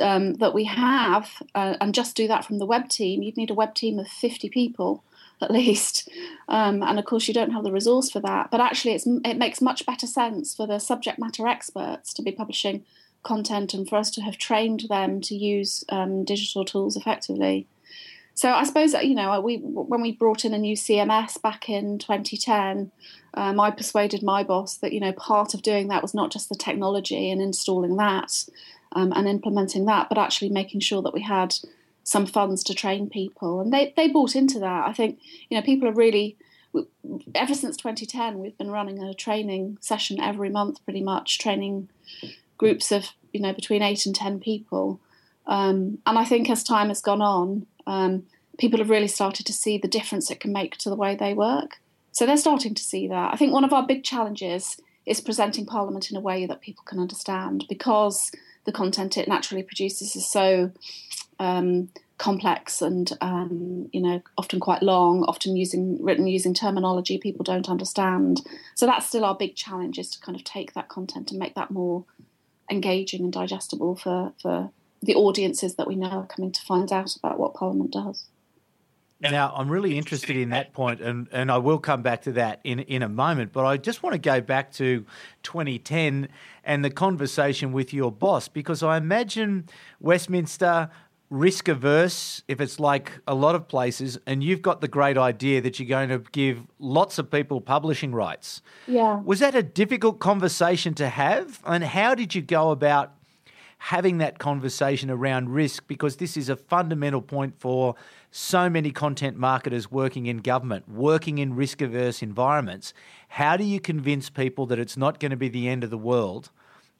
um, 0.00 0.34
that 0.34 0.54
we 0.54 0.64
have 0.64 1.42
uh, 1.54 1.76
and 1.80 1.94
just 1.94 2.16
do 2.16 2.26
that 2.28 2.44
from 2.44 2.58
the 2.58 2.66
web 2.66 2.88
team, 2.88 3.22
you'd 3.22 3.36
need 3.36 3.50
a 3.50 3.54
web 3.54 3.74
team 3.74 3.98
of 3.98 4.08
50 4.08 4.48
people 4.48 5.04
at 5.42 5.50
least. 5.50 6.08
Um, 6.48 6.82
and 6.82 6.98
of 6.98 7.04
course, 7.04 7.28
you 7.28 7.34
don't 7.34 7.52
have 7.52 7.64
the 7.64 7.72
resource 7.72 8.10
for 8.10 8.20
that. 8.20 8.50
But 8.50 8.62
actually, 8.62 8.94
it 9.24 9.36
makes 9.36 9.60
much 9.60 9.84
better 9.84 10.06
sense 10.06 10.54
for 10.54 10.66
the 10.66 10.78
subject 10.78 11.18
matter 11.18 11.46
experts 11.46 12.14
to 12.14 12.22
be 12.22 12.32
publishing 12.32 12.84
content 13.22 13.74
and 13.74 13.88
for 13.88 13.96
us 13.96 14.10
to 14.12 14.22
have 14.22 14.38
trained 14.38 14.84
them 14.88 15.20
to 15.22 15.34
use 15.34 15.84
um, 15.90 16.24
digital 16.24 16.64
tools 16.64 16.96
effectively. 16.96 17.66
So 18.34 18.50
I 18.50 18.64
suppose 18.64 18.92
you 18.94 19.14
know 19.14 19.40
we 19.40 19.58
when 19.58 20.02
we 20.02 20.12
brought 20.12 20.44
in 20.44 20.54
a 20.54 20.58
new 20.58 20.76
CMS 20.76 21.40
back 21.40 21.68
in 21.68 21.98
2010, 21.98 22.90
um, 23.34 23.60
I 23.60 23.70
persuaded 23.70 24.22
my 24.22 24.42
boss 24.42 24.76
that 24.78 24.92
you 24.92 25.00
know 25.00 25.12
part 25.12 25.54
of 25.54 25.62
doing 25.62 25.88
that 25.88 26.02
was 26.02 26.14
not 26.14 26.32
just 26.32 26.48
the 26.48 26.56
technology 26.56 27.30
and 27.30 27.40
installing 27.40 27.96
that 27.96 28.44
um, 28.92 29.12
and 29.14 29.28
implementing 29.28 29.86
that, 29.86 30.08
but 30.08 30.18
actually 30.18 30.50
making 30.50 30.80
sure 30.80 31.00
that 31.02 31.14
we 31.14 31.22
had 31.22 31.54
some 32.02 32.26
funds 32.26 32.62
to 32.64 32.74
train 32.74 33.08
people, 33.08 33.60
and 33.60 33.72
they 33.72 33.94
they 33.96 34.08
bought 34.08 34.34
into 34.34 34.58
that. 34.58 34.88
I 34.88 34.92
think 34.92 35.20
you 35.48 35.56
know 35.56 35.62
people 35.62 35.88
are 35.88 35.94
really 35.94 36.36
ever 37.36 37.54
since 37.54 37.76
2010 37.76 38.40
we've 38.40 38.58
been 38.58 38.70
running 38.70 39.00
a 39.00 39.14
training 39.14 39.78
session 39.80 40.20
every 40.20 40.50
month, 40.50 40.84
pretty 40.84 41.02
much 41.02 41.38
training 41.38 41.88
groups 42.58 42.90
of 42.90 43.10
you 43.32 43.40
know 43.40 43.52
between 43.52 43.80
eight 43.80 44.06
and 44.06 44.14
ten 44.14 44.40
people, 44.40 44.98
um, 45.46 45.98
and 46.04 46.18
I 46.18 46.24
think 46.24 46.50
as 46.50 46.64
time 46.64 46.88
has 46.88 47.00
gone 47.00 47.22
on, 47.22 47.66
um, 47.86 48.24
people 48.58 48.78
have 48.78 48.90
really 48.90 49.08
started 49.08 49.46
to 49.46 49.52
see 49.52 49.78
the 49.78 49.88
difference 49.88 50.30
it 50.30 50.40
can 50.40 50.52
make 50.52 50.76
to 50.78 50.90
the 50.90 50.96
way 50.96 51.14
they 51.14 51.34
work. 51.34 51.80
So 52.12 52.26
they're 52.26 52.36
starting 52.36 52.74
to 52.74 52.82
see 52.82 53.08
that. 53.08 53.32
I 53.32 53.36
think 53.36 53.52
one 53.52 53.64
of 53.64 53.72
our 53.72 53.86
big 53.86 54.04
challenges 54.04 54.80
is 55.04 55.20
presenting 55.20 55.66
Parliament 55.66 56.10
in 56.10 56.16
a 56.16 56.20
way 56.20 56.46
that 56.46 56.60
people 56.60 56.84
can 56.84 56.98
understand 56.98 57.64
because 57.68 58.30
the 58.64 58.72
content 58.72 59.18
it 59.18 59.28
naturally 59.28 59.62
produces 59.62 60.16
is 60.16 60.26
so 60.26 60.70
um, 61.38 61.90
complex 62.16 62.80
and 62.80 63.12
um, 63.20 63.88
you 63.92 64.00
know 64.00 64.22
often 64.38 64.60
quite 64.60 64.82
long, 64.82 65.24
often 65.24 65.56
using 65.56 66.02
written 66.02 66.26
using 66.26 66.54
terminology 66.54 67.18
people 67.18 67.44
don't 67.44 67.68
understand. 67.68 68.40
So 68.74 68.86
that's 68.86 69.06
still 69.06 69.24
our 69.24 69.34
big 69.34 69.56
challenge 69.56 69.98
is 69.98 70.10
to 70.10 70.20
kind 70.20 70.36
of 70.36 70.44
take 70.44 70.74
that 70.74 70.88
content 70.88 71.30
and 71.30 71.40
make 71.40 71.54
that 71.54 71.70
more 71.70 72.04
engaging 72.70 73.24
and 73.24 73.32
digestible 73.32 73.96
for 73.96 74.32
for 74.40 74.70
the 75.04 75.14
audiences 75.14 75.74
that 75.76 75.86
we 75.86 75.96
know 75.96 76.10
are 76.10 76.26
coming 76.26 76.52
to 76.52 76.62
find 76.62 76.92
out 76.92 77.16
about 77.16 77.38
what 77.38 77.54
Parliament 77.54 77.92
does. 77.92 78.26
Now, 79.20 79.54
I'm 79.56 79.70
really 79.70 79.96
interested 79.96 80.36
in 80.36 80.50
that 80.50 80.74
point, 80.74 81.00
and, 81.00 81.28
and 81.32 81.50
I 81.50 81.56
will 81.56 81.78
come 81.78 82.02
back 82.02 82.22
to 82.22 82.32
that 82.32 82.60
in, 82.62 82.80
in 82.80 83.02
a 83.02 83.08
moment. 83.08 83.52
But 83.52 83.64
I 83.64 83.78
just 83.78 84.02
want 84.02 84.12
to 84.12 84.18
go 84.18 84.40
back 84.40 84.70
to 84.72 85.06
2010 85.44 86.28
and 86.62 86.84
the 86.84 86.90
conversation 86.90 87.72
with 87.72 87.94
your 87.94 88.12
boss, 88.12 88.48
because 88.48 88.82
I 88.82 88.98
imagine 88.98 89.68
Westminster 90.00 90.90
risk 91.30 91.68
averse 91.68 92.42
if 92.48 92.60
it's 92.60 92.78
like 92.78 93.12
a 93.26 93.34
lot 93.34 93.54
of 93.54 93.66
places 93.66 94.18
and 94.26 94.44
you've 94.44 94.62
got 94.62 94.80
the 94.80 94.86
great 94.86 95.18
idea 95.18 95.60
that 95.60 95.80
you're 95.80 95.88
going 95.88 96.08
to 96.08 96.18
give 96.30 96.60
lots 96.78 97.18
of 97.18 97.30
people 97.30 97.60
publishing 97.60 98.14
rights. 98.14 98.62
Yeah. 98.86 99.20
Was 99.22 99.40
that 99.40 99.54
a 99.54 99.62
difficult 99.62 100.20
conversation 100.20 100.94
to 100.94 101.08
have? 101.08 101.60
And 101.64 101.82
how 101.82 102.14
did 102.14 102.34
you 102.34 102.42
go 102.42 102.70
about 102.70 103.14
having 103.84 104.16
that 104.16 104.38
conversation 104.38 105.10
around 105.10 105.50
risk 105.50 105.86
because 105.86 106.16
this 106.16 106.38
is 106.38 106.48
a 106.48 106.56
fundamental 106.56 107.20
point 107.20 107.54
for 107.60 107.94
so 108.30 108.70
many 108.70 108.90
content 108.90 109.36
marketers 109.36 109.90
working 109.90 110.24
in 110.24 110.38
government, 110.38 110.88
working 110.88 111.36
in 111.36 111.54
risk 111.54 111.82
averse 111.82 112.22
environments. 112.22 112.94
How 113.28 113.58
do 113.58 113.64
you 113.64 113.80
convince 113.80 114.30
people 114.30 114.64
that 114.68 114.78
it's 114.78 114.96
not 114.96 115.20
going 115.20 115.32
to 115.32 115.36
be 115.36 115.50
the 115.50 115.68
end 115.68 115.84
of 115.84 115.90
the 115.90 115.98
world 115.98 116.50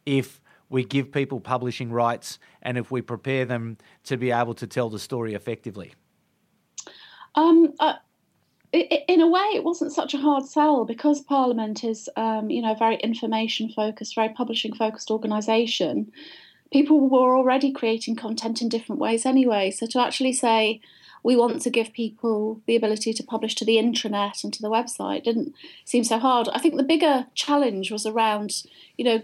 if 0.05 0.43
we 0.69 0.85
give 0.85 1.11
people 1.11 1.41
publishing 1.41 1.91
rights 1.91 2.39
and 2.61 2.77
if 2.77 2.91
we 2.91 3.01
prepare 3.01 3.47
them 3.47 3.79
to 4.05 4.19
be 4.19 4.31
able 4.31 4.53
to 4.53 4.67
tell 4.67 4.91
the 4.91 4.99
story 4.99 5.33
effectively? 5.33 5.95
Um, 7.35 7.73
uh, 7.81 7.95
in 8.75 9.23
a 9.23 9.27
way, 9.27 9.53
it 9.55 9.65
wasn't 9.65 9.95
such 9.95 10.13
a 10.13 10.19
hard 10.19 10.45
sell 10.45 10.85
because 10.85 11.23
Parliament 11.23 11.83
is, 11.83 12.11
um, 12.17 12.51
you 12.51 12.61
know, 12.61 12.73
a 12.73 12.77
very 12.77 12.97
information 12.97 13.71
focused, 13.71 14.15
very 14.15 14.35
publishing 14.35 14.75
focused 14.75 15.11
organisation 15.11 16.13
people 16.75 17.09
were 17.09 17.37
already 17.37 17.71
creating 17.71 18.17
content 18.17 18.61
in 18.61 18.69
different 18.69 19.01
ways 19.01 19.25
anyway. 19.25 19.71
So 19.71 19.87
to 19.87 20.01
actually 20.01 20.33
say, 20.33 20.81
we 21.23 21.37
want 21.37 21.63
to 21.63 21.71
give 21.71 21.93
people 21.93 22.61
the 22.67 22.75
ability 22.75 23.13
to 23.13 23.23
publish 23.23 23.55
to 23.55 23.65
the 23.65 23.77
intranet 23.77 24.43
and 24.43 24.53
to 24.53 24.61
the 24.61 24.69
website 24.69 25.23
didn't 25.23 25.55
seem 25.85 26.03
so 26.03 26.19
hard. 26.19 26.49
I 26.53 26.59
think 26.59 26.77
the 26.77 26.83
bigger 26.83 27.27
challenge 27.37 27.93
was 27.93 28.05
around, 28.05 28.65
you 28.99 29.05
know, 29.05 29.23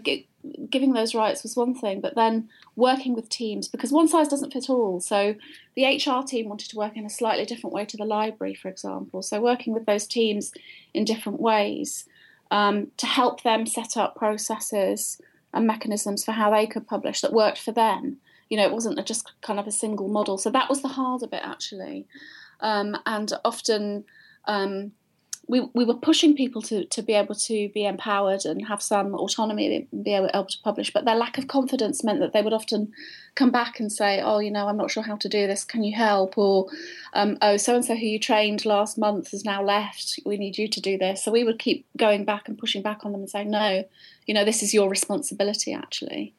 giving 0.69 0.93
those 0.93 1.13
rights 1.13 1.43
was 1.43 1.57
one 1.57 1.75
thing, 1.75 1.99
but 1.99 2.15
then 2.15 2.47
working 2.77 3.13
with 3.15 3.27
teams 3.27 3.67
because 3.67 3.91
one 3.91 4.07
size 4.07 4.29
doesn't 4.29 4.53
fit 4.53 4.69
all. 4.69 5.01
So 5.01 5.35
the 5.75 5.83
HR 5.83 6.25
team 6.25 6.47
wanted 6.47 6.69
to 6.69 6.77
work 6.77 6.95
in 6.95 7.05
a 7.05 7.09
slightly 7.09 7.43
different 7.43 7.73
way 7.73 7.83
to 7.83 7.97
the 7.97 8.05
library, 8.05 8.55
for 8.55 8.69
example. 8.69 9.21
So 9.21 9.41
working 9.41 9.73
with 9.73 9.85
those 9.85 10.07
teams 10.07 10.53
in 10.93 11.03
different 11.03 11.41
ways 11.41 12.07
um, 12.49 12.91
to 12.95 13.07
help 13.07 13.43
them 13.43 13.65
set 13.65 13.97
up 13.97 14.15
processes 14.15 15.21
and 15.53 15.67
mechanisms 15.67 16.23
for 16.23 16.31
how 16.31 16.51
they 16.51 16.67
could 16.67 16.87
publish 16.87 17.21
that 17.21 17.33
worked 17.33 17.59
for 17.59 17.71
them. 17.71 18.17
You 18.49 18.57
know, 18.57 18.65
it 18.65 18.71
wasn't 18.73 19.05
just 19.05 19.31
kind 19.41 19.59
of 19.59 19.67
a 19.67 19.71
single 19.71 20.07
model. 20.07 20.37
So 20.37 20.49
that 20.51 20.69
was 20.69 20.81
the 20.81 20.89
harder 20.89 21.27
bit 21.27 21.41
actually. 21.43 22.07
Um, 22.59 22.97
and 23.05 23.31
often 23.43 24.05
um, 24.45 24.91
we, 25.51 25.59
we 25.73 25.83
were 25.83 25.95
pushing 25.95 26.33
people 26.33 26.61
to, 26.61 26.85
to 26.85 27.01
be 27.01 27.11
able 27.11 27.35
to 27.35 27.67
be 27.73 27.85
empowered 27.85 28.45
and 28.45 28.65
have 28.69 28.81
some 28.81 29.13
autonomy 29.13 29.85
and 29.91 30.05
be 30.05 30.13
able, 30.13 30.29
able 30.33 30.45
to 30.45 30.57
publish, 30.63 30.93
but 30.93 31.03
their 31.03 31.15
lack 31.15 31.37
of 31.37 31.49
confidence 31.49 32.05
meant 32.05 32.21
that 32.21 32.31
they 32.31 32.41
would 32.41 32.53
often 32.53 32.93
come 33.35 33.51
back 33.51 33.77
and 33.77 33.91
say, 33.91 34.21
"Oh, 34.21 34.39
you 34.39 34.49
know, 34.49 34.69
I'm 34.69 34.77
not 34.77 34.91
sure 34.91 35.03
how 35.03 35.17
to 35.17 35.27
do 35.27 35.47
this. 35.47 35.65
Can 35.65 35.83
you 35.83 35.93
help?" 35.93 36.37
Or, 36.37 36.67
um, 37.11 37.37
"Oh, 37.41 37.57
so 37.57 37.75
and 37.75 37.83
so 37.83 37.95
who 37.95 38.05
you 38.05 38.17
trained 38.17 38.65
last 38.65 38.97
month 38.97 39.31
has 39.31 39.43
now 39.43 39.61
left. 39.61 40.21
We 40.25 40.37
need 40.37 40.57
you 40.57 40.69
to 40.69 40.79
do 40.79 40.97
this." 40.97 41.21
So 41.21 41.33
we 41.33 41.43
would 41.43 41.59
keep 41.59 41.85
going 41.97 42.23
back 42.23 42.47
and 42.47 42.57
pushing 42.57 42.81
back 42.81 43.05
on 43.05 43.11
them 43.11 43.19
and 43.19 43.29
saying, 43.29 43.49
"No, 43.49 43.83
you 44.25 44.33
know, 44.33 44.45
this 44.45 44.63
is 44.63 44.73
your 44.73 44.87
responsibility 44.89 45.73
actually," 45.73 46.33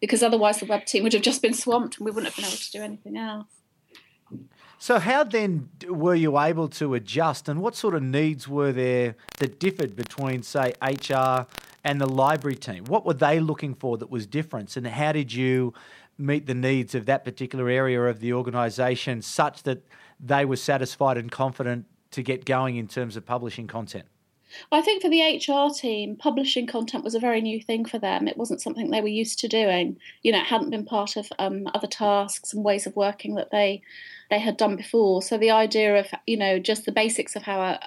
because 0.00 0.22
otherwise 0.22 0.60
the 0.60 0.66
web 0.66 0.86
team 0.86 1.02
would 1.02 1.12
have 1.12 1.20
just 1.20 1.42
been 1.42 1.52
swamped 1.52 1.98
and 1.98 2.06
we 2.06 2.10
wouldn't 2.10 2.32
have 2.32 2.36
been 2.36 2.46
able 2.46 2.56
to 2.56 2.72
do 2.72 2.82
anything 2.82 3.18
else. 3.18 3.63
So, 4.78 4.98
how 4.98 5.24
then 5.24 5.68
were 5.88 6.14
you 6.14 6.38
able 6.38 6.68
to 6.70 6.94
adjust, 6.94 7.48
and 7.48 7.62
what 7.62 7.74
sort 7.74 7.94
of 7.94 8.02
needs 8.02 8.48
were 8.48 8.72
there 8.72 9.16
that 9.38 9.58
differed 9.58 9.96
between, 9.96 10.42
say, 10.42 10.72
HR 10.82 11.46
and 11.84 12.00
the 12.00 12.08
library 12.08 12.56
team? 12.56 12.84
What 12.84 13.06
were 13.06 13.14
they 13.14 13.40
looking 13.40 13.74
for 13.74 13.96
that 13.98 14.10
was 14.10 14.26
different, 14.26 14.76
and 14.76 14.86
how 14.86 15.12
did 15.12 15.32
you 15.32 15.72
meet 16.18 16.46
the 16.46 16.54
needs 16.54 16.94
of 16.94 17.06
that 17.06 17.24
particular 17.24 17.68
area 17.68 18.02
of 18.04 18.20
the 18.20 18.32
organisation 18.32 19.22
such 19.22 19.62
that 19.64 19.82
they 20.20 20.44
were 20.44 20.56
satisfied 20.56 21.16
and 21.16 21.30
confident 21.30 21.86
to 22.12 22.22
get 22.22 22.44
going 22.44 22.76
in 22.76 22.86
terms 22.86 23.16
of 23.16 23.26
publishing 23.26 23.66
content? 23.66 24.06
I 24.70 24.82
think 24.82 25.02
for 25.02 25.08
the 25.08 25.22
HR 25.22 25.72
team, 25.72 26.16
publishing 26.16 26.66
content 26.66 27.02
was 27.02 27.14
a 27.14 27.20
very 27.20 27.40
new 27.40 27.60
thing 27.60 27.84
for 27.84 27.98
them. 27.98 28.28
It 28.28 28.36
wasn't 28.36 28.62
something 28.62 28.90
they 28.90 29.00
were 29.00 29.08
used 29.08 29.38
to 29.40 29.48
doing. 29.48 29.96
You 30.22 30.32
know, 30.32 30.38
it 30.38 30.46
hadn't 30.46 30.70
been 30.70 30.84
part 30.84 31.16
of 31.16 31.28
um, 31.38 31.68
other 31.74 31.88
tasks 31.88 32.52
and 32.52 32.64
ways 32.64 32.86
of 32.86 32.94
working 32.94 33.34
that 33.34 33.50
they 33.50 33.82
they 34.30 34.38
had 34.38 34.56
done 34.56 34.76
before. 34.76 35.22
So 35.22 35.38
the 35.38 35.50
idea 35.50 35.98
of 35.98 36.06
you 36.26 36.36
know 36.36 36.58
just 36.58 36.84
the 36.84 36.92
basics 36.92 37.36
of 37.36 37.42
how 37.42 37.60
a, 37.60 37.80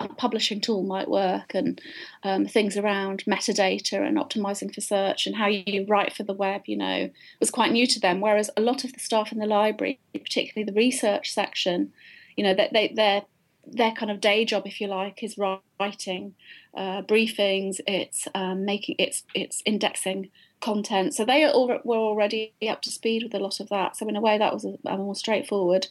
a 0.00 0.08
publishing 0.08 0.60
tool 0.60 0.82
might 0.82 1.08
work 1.08 1.54
and 1.54 1.80
um, 2.22 2.46
things 2.46 2.76
around 2.76 3.24
metadata 3.26 4.06
and 4.06 4.18
optimizing 4.18 4.74
for 4.74 4.80
search 4.80 5.26
and 5.26 5.36
how 5.36 5.46
you 5.46 5.86
write 5.88 6.12
for 6.12 6.22
the 6.22 6.32
web, 6.32 6.62
you 6.66 6.76
know, 6.76 7.10
was 7.38 7.50
quite 7.50 7.72
new 7.72 7.86
to 7.86 8.00
them. 8.00 8.20
Whereas 8.20 8.50
a 8.56 8.60
lot 8.60 8.84
of 8.84 8.92
the 8.92 9.00
staff 9.00 9.32
in 9.32 9.38
the 9.38 9.46
library, 9.46 10.00
particularly 10.12 10.70
the 10.70 10.76
research 10.76 11.32
section, 11.32 11.92
you 12.36 12.44
know, 12.44 12.54
that 12.54 12.72
they, 12.72 12.92
they're 12.94 13.22
their 13.66 13.92
kind 13.92 14.10
of 14.10 14.20
day 14.20 14.44
job, 14.44 14.64
if 14.66 14.80
you 14.80 14.88
like, 14.88 15.22
is 15.22 15.38
writing 15.78 16.34
uh, 16.74 17.02
briefings. 17.02 17.80
It's 17.86 18.26
um, 18.34 18.64
making 18.64 18.96
it's 18.98 19.22
it's 19.34 19.62
indexing 19.64 20.30
content. 20.60 21.14
So 21.14 21.24
they 21.24 21.44
all, 21.44 21.68
were 21.84 21.96
already 21.96 22.54
up 22.68 22.82
to 22.82 22.90
speed 22.90 23.22
with 23.22 23.34
a 23.34 23.38
lot 23.38 23.60
of 23.60 23.68
that. 23.68 23.96
So 23.96 24.08
in 24.08 24.16
a 24.16 24.20
way, 24.20 24.38
that 24.38 24.52
was 24.52 24.64
a, 24.64 24.76
a 24.86 24.96
more 24.96 25.14
straightforward 25.14 25.88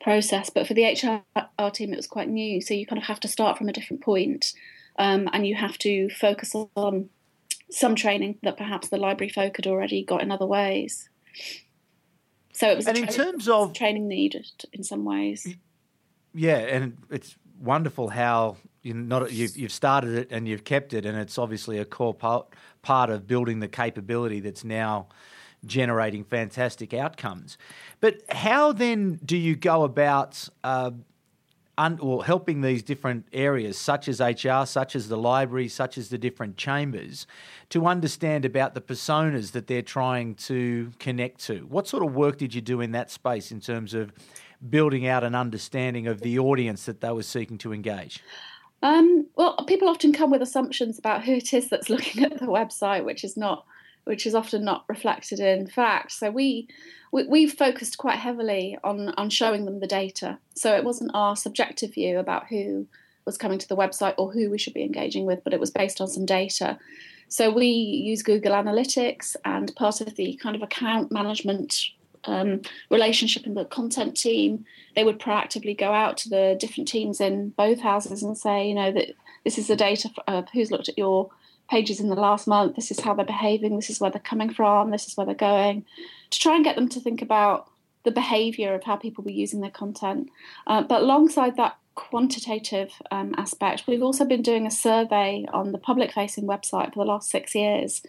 process. 0.00 0.50
But 0.50 0.66
for 0.66 0.74
the 0.74 0.84
HR 0.84 1.70
team, 1.70 1.92
it 1.92 1.96
was 1.96 2.06
quite 2.06 2.28
new. 2.28 2.60
So 2.60 2.74
you 2.74 2.86
kind 2.86 3.00
of 3.00 3.06
have 3.06 3.20
to 3.20 3.28
start 3.28 3.58
from 3.58 3.68
a 3.68 3.72
different 3.72 4.02
point, 4.02 4.52
um, 4.98 5.28
and 5.32 5.46
you 5.46 5.54
have 5.54 5.78
to 5.78 6.08
focus 6.10 6.54
on 6.54 7.10
some 7.70 7.94
training 7.94 8.38
that 8.42 8.56
perhaps 8.56 8.88
the 8.88 8.96
library 8.96 9.28
folk 9.28 9.56
had 9.56 9.66
already 9.66 10.02
got 10.02 10.22
in 10.22 10.32
other 10.32 10.46
ways. 10.46 11.08
So 12.52 12.70
it 12.70 12.76
was 12.76 12.88
and 12.88 12.98
in 12.98 13.06
terms 13.06 13.48
of 13.48 13.72
training 13.72 14.08
needed 14.08 14.50
in 14.72 14.82
some 14.82 15.04
ways 15.04 15.46
yeah, 16.34 16.58
and 16.58 16.96
it's 17.10 17.36
wonderful 17.60 18.08
how 18.08 18.56
you 18.88 18.94
not 18.94 19.30
you've, 19.30 19.56
you've 19.56 19.72
started 19.72 20.14
it 20.14 20.28
and 20.30 20.48
you've 20.48 20.64
kept 20.64 20.92
it, 20.94 21.04
and 21.06 21.16
it's 21.16 21.38
obviously 21.38 21.78
a 21.78 21.84
core 21.84 22.14
part 22.14 22.48
part 22.82 23.10
of 23.10 23.26
building 23.26 23.60
the 23.60 23.68
capability 23.68 24.40
that's 24.40 24.64
now 24.64 25.06
generating 25.66 26.24
fantastic 26.24 26.94
outcomes. 26.94 27.58
But 28.00 28.22
how 28.30 28.72
then 28.72 29.20
do 29.24 29.36
you 29.36 29.56
go 29.56 29.84
about 29.84 30.48
uh, 30.64 30.92
un, 31.76 31.98
or 32.00 32.24
helping 32.24 32.60
these 32.60 32.82
different 32.82 33.26
areas, 33.32 33.78
such 33.78 34.08
as 34.08 34.20
HR, 34.20 34.64
such 34.64 34.94
as 34.96 35.08
the 35.08 35.16
library, 35.16 35.68
such 35.68 35.98
as 35.98 36.08
the 36.08 36.18
different 36.18 36.56
chambers, 36.56 37.26
to 37.70 37.86
understand 37.86 38.44
about 38.44 38.74
the 38.74 38.80
personas 38.80 39.52
that 39.52 39.66
they're 39.66 39.82
trying 39.82 40.34
to 40.34 40.92
connect 40.98 41.40
to? 41.46 41.66
What 41.68 41.88
sort 41.88 42.04
of 42.04 42.14
work 42.14 42.38
did 42.38 42.54
you 42.54 42.60
do 42.60 42.80
in 42.80 42.92
that 42.92 43.10
space 43.10 43.50
in 43.50 43.60
terms 43.60 43.94
of 43.94 44.12
building 44.70 45.06
out 45.06 45.24
an 45.24 45.34
understanding 45.34 46.06
of 46.06 46.20
the 46.20 46.38
audience 46.38 46.84
that 46.86 47.00
they 47.00 47.10
were 47.10 47.22
seeking 47.22 47.58
to 47.58 47.72
engage? 47.72 48.22
Um, 48.82 49.26
well, 49.36 49.56
people 49.66 49.88
often 49.88 50.12
come 50.12 50.30
with 50.30 50.42
assumptions 50.42 50.98
about 50.98 51.24
who 51.24 51.32
it 51.32 51.52
is 51.52 51.68
that's 51.68 51.90
looking 51.90 52.24
at 52.24 52.38
the 52.38 52.46
website, 52.46 53.04
which 53.04 53.24
is 53.24 53.36
not 53.36 53.64
which 54.04 54.26
is 54.26 54.34
often 54.34 54.64
not 54.64 54.86
reflected 54.88 55.38
in 55.38 55.66
fact. 55.66 56.12
So 56.12 56.30
we, 56.30 56.66
we 57.12 57.24
we 57.24 57.46
focused 57.46 57.98
quite 57.98 58.18
heavily 58.18 58.78
on 58.82 59.10
on 59.18 59.28
showing 59.30 59.64
them 59.64 59.80
the 59.80 59.86
data. 59.86 60.38
So 60.54 60.74
it 60.74 60.84
wasn't 60.84 61.10
our 61.14 61.36
subjective 61.36 61.94
view 61.94 62.18
about 62.18 62.46
who 62.48 62.86
was 63.26 63.36
coming 63.36 63.58
to 63.58 63.68
the 63.68 63.76
website 63.76 64.14
or 64.16 64.32
who 64.32 64.48
we 64.50 64.56
should 64.56 64.72
be 64.72 64.82
engaging 64.82 65.26
with, 65.26 65.44
but 65.44 65.52
it 65.52 65.60
was 65.60 65.70
based 65.70 66.00
on 66.00 66.08
some 66.08 66.24
data. 66.24 66.78
So 67.28 67.50
we 67.50 67.66
use 67.66 68.22
Google 68.22 68.52
Analytics 68.52 69.36
and 69.44 69.74
part 69.76 70.00
of 70.00 70.14
the 70.16 70.40
kind 70.42 70.56
of 70.56 70.62
account 70.62 71.12
management 71.12 71.90
um, 72.24 72.62
relationship 72.90 73.46
in 73.46 73.54
the 73.54 73.64
content 73.64 74.16
team. 74.16 74.64
They 74.94 75.04
would 75.04 75.18
proactively 75.18 75.76
go 75.78 75.92
out 75.92 76.16
to 76.18 76.28
the 76.28 76.56
different 76.58 76.88
teams 76.88 77.20
in 77.20 77.50
both 77.50 77.80
houses 77.80 78.22
and 78.22 78.36
say, 78.36 78.68
you 78.68 78.74
know, 78.74 78.92
that 78.92 79.12
this 79.44 79.58
is 79.58 79.68
the 79.68 79.76
data 79.76 80.10
of 80.26 80.48
who's 80.50 80.70
looked 80.70 80.88
at 80.88 80.98
your 80.98 81.30
pages 81.68 82.00
in 82.00 82.08
the 82.08 82.14
last 82.14 82.46
month. 82.46 82.76
This 82.76 82.90
is 82.90 83.00
how 83.00 83.14
they're 83.14 83.24
behaving. 83.24 83.76
This 83.76 83.90
is 83.90 84.00
where 84.00 84.10
they're 84.10 84.20
coming 84.20 84.52
from. 84.52 84.90
This 84.90 85.06
is 85.06 85.16
where 85.16 85.26
they're 85.26 85.34
going. 85.34 85.84
To 86.30 86.38
try 86.38 86.54
and 86.54 86.64
get 86.64 86.76
them 86.76 86.88
to 86.88 87.00
think 87.00 87.22
about 87.22 87.70
the 88.04 88.10
behavior 88.10 88.74
of 88.74 88.84
how 88.84 88.96
people 88.96 89.24
were 89.24 89.30
using 89.30 89.60
their 89.60 89.70
content. 89.70 90.30
Uh, 90.66 90.82
but 90.82 91.02
alongside 91.02 91.56
that 91.56 91.76
quantitative 91.94 92.92
um, 93.10 93.34
aspect, 93.36 93.84
we've 93.86 94.02
also 94.02 94.24
been 94.24 94.42
doing 94.42 94.66
a 94.66 94.70
survey 94.70 95.44
on 95.52 95.72
the 95.72 95.78
public 95.78 96.12
facing 96.12 96.46
website 96.46 96.94
for 96.94 97.04
the 97.04 97.10
last 97.10 97.30
six 97.30 97.54
years. 97.54 98.02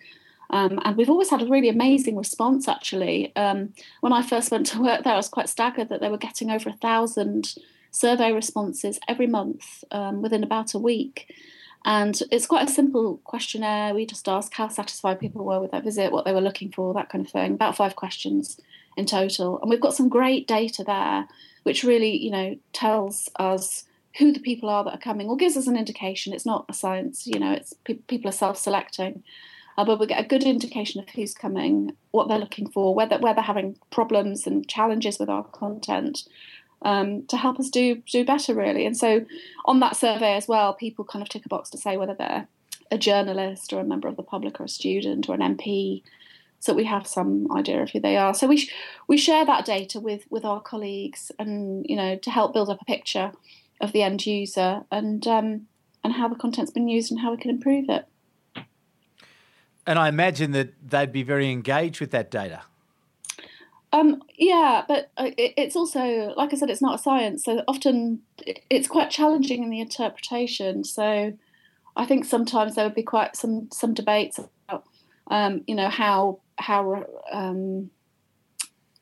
Um, 0.52 0.80
and 0.84 0.98
we've 0.98 1.10
always 1.10 1.30
had 1.30 1.42
a 1.42 1.48
really 1.48 1.70
amazing 1.70 2.18
response, 2.18 2.68
actually. 2.68 3.36
Um, 3.36 3.74
when 4.02 4.14
I 4.14 4.22
first 4.22 4.52
went 4.52 4.66
to 4.68 4.82
work 4.82 5.04
there, 5.04 5.14
I 5.14 5.18
was 5.18 5.30
quite 5.30 5.50
staggered 5.50 5.90
that 5.90 6.02
they 6.02 6.10
were 6.10 6.18
getting 6.18 6.50
over 6.50 6.70
a 6.70 6.74
thousand 6.74 7.56
survey 7.92 8.32
responses 8.32 9.00
every 9.08 9.28
month 9.28 9.84
um, 9.92 10.22
within 10.22 10.44
about 10.44 10.74
a 10.74 10.80
week. 10.80 11.34
And 11.86 12.20
it's 12.32 12.46
quite 12.46 12.68
a 12.68 12.72
simple 12.72 13.18
questionnaire. 13.24 13.94
We 13.94 14.06
just 14.06 14.28
ask 14.28 14.54
how 14.54 14.68
satisfied 14.68 15.20
people 15.20 15.46
were 15.46 15.62
with 15.62 15.72
their 15.72 15.82
visit, 15.82 16.12
what 16.12 16.26
they 16.26 16.34
were 16.34 16.42
looking 16.42 16.72
for, 16.72 16.94
that 16.94 17.10
kind 17.10 17.26
of 17.26 17.32
thing. 17.32 17.54
About 17.54 17.78
five 17.78 17.96
questions 17.96 18.60
in 18.98 19.06
total. 19.06 19.60
And 19.62 19.70
we've 19.70 19.80
got 19.80 19.96
some 19.96 20.10
great 20.10 20.48
data 20.48 20.84
there, 20.84 21.28
which 21.64 21.84
really, 21.84 22.18
you 22.18 22.32
know, 22.32 22.58
tells 22.74 23.30
us 23.38 23.86
who 24.18 24.34
the 24.34 24.40
people 24.40 24.68
are 24.70 24.84
that 24.84 24.96
are 24.96 25.00
coming 25.00 25.30
or 25.30 25.38
gives 25.38 25.56
us 25.56 25.68
an 25.68 25.78
indication. 25.78 26.34
It's 26.34 26.46
not 26.46 26.66
a 26.68 26.74
science, 26.74 27.26
you 27.26 27.40
know, 27.40 27.54
it's 27.54 27.74
pe- 27.86 27.94
people 27.94 28.30
are 28.30 28.34
self-selecting. 28.34 29.24
Uh, 29.80 29.86
but 29.86 29.98
we 29.98 30.06
get 30.06 30.20
a 30.20 30.28
good 30.28 30.44
indication 30.44 31.00
of 31.00 31.08
who's 31.08 31.34
coming, 31.34 31.96
what 32.12 32.28
they're 32.28 32.38
looking 32.38 32.70
for, 32.70 32.94
whether 32.94 33.18
where 33.18 33.34
they're 33.34 33.42
having 33.42 33.78
problems 33.92 34.46
and 34.46 34.68
challenges 34.68 35.18
with 35.18 35.30
our 35.30 35.46
content, 35.46 36.28
um, 36.82 37.26
to 37.28 37.38
help 37.38 37.58
us 37.62 37.70
do 37.70 37.96
do 38.12 38.26
better 38.26 38.54
really. 38.54 38.86
And 38.86 38.98
so 38.98 39.26
on 39.64 39.80
that 39.80 39.96
survey 39.96 40.36
as 40.36 40.50
well, 40.50 40.74
people 40.74 41.06
kind 41.06 41.24
of 41.24 41.30
tick 41.30 41.46
a 41.46 41.48
box 41.48 41.70
to 41.70 41.78
say 41.78 41.96
whether 41.96 42.14
they're 42.14 42.50
a 42.92 42.98
journalist 42.98 43.72
or 43.72 43.80
a 43.80 43.86
member 43.86 44.10
of 44.10 44.18
the 44.18 44.24
public 44.24 44.60
or 44.60 44.66
a 44.66 44.68
student 44.68 45.30
or 45.30 45.36
an 45.36 45.56
MP. 45.56 46.04
So 46.60 46.74
we 46.74 46.84
have 46.84 47.08
some 47.08 47.50
idea 47.50 47.82
of 47.82 47.92
who 47.92 48.02
they 48.02 48.18
are. 48.18 48.34
So 48.34 48.48
we 48.48 48.58
sh- 48.58 48.74
we 49.08 49.18
share 49.18 49.46
that 49.46 49.64
data 49.64 50.02
with 50.02 50.26
with 50.30 50.44
our 50.44 50.60
colleagues, 50.60 51.32
and 51.40 51.86
you 51.88 51.96
know 51.96 52.18
to 52.18 52.30
help 52.30 52.52
build 52.52 52.70
up 52.70 52.82
a 52.82 52.86
picture 52.86 53.32
of 53.80 53.94
the 53.94 54.04
end 54.04 54.26
user 54.26 54.82
and 54.92 55.26
um, 55.26 55.68
and 56.04 56.12
how 56.12 56.28
the 56.28 56.36
content's 56.36 56.72
been 56.72 56.90
used 56.90 57.12
and 57.12 57.22
how 57.22 57.32
we 57.32 57.38
can 57.38 57.50
improve 57.50 57.86
it. 57.88 58.06
And 59.90 59.98
I 59.98 60.08
imagine 60.08 60.52
that 60.52 60.70
they'd 60.88 61.12
be 61.12 61.24
very 61.24 61.50
engaged 61.50 62.00
with 62.00 62.12
that 62.12 62.30
data. 62.30 62.62
Um, 63.92 64.22
yeah, 64.38 64.84
but 64.88 65.10
uh, 65.18 65.32
it's 65.36 65.76
also, 65.76 66.32
like 66.38 66.54
I 66.54 66.58
said, 66.58 66.70
it's 66.70 66.80
not 66.80 67.00
a 67.00 67.02
science. 67.02 67.44
So 67.44 67.64
often 67.68 68.20
it's 68.70 68.88
quite 68.88 69.10
challenging 69.10 69.64
in 69.64 69.72
the 69.72 69.80
interpretation. 69.80 70.84
So 70.84 71.34
I 71.96 72.06
think 72.06 72.26
sometimes 72.26 72.76
there 72.76 72.86
would 72.86 72.94
be 72.94 73.02
quite 73.02 73.36
some 73.36 73.68
some 73.74 73.96
debates 73.96 74.38
about, 74.38 74.84
um, 75.32 75.64
you 75.66 75.74
know, 75.74 75.90
how 75.90 76.40
how 76.60 77.04
um, 77.32 77.90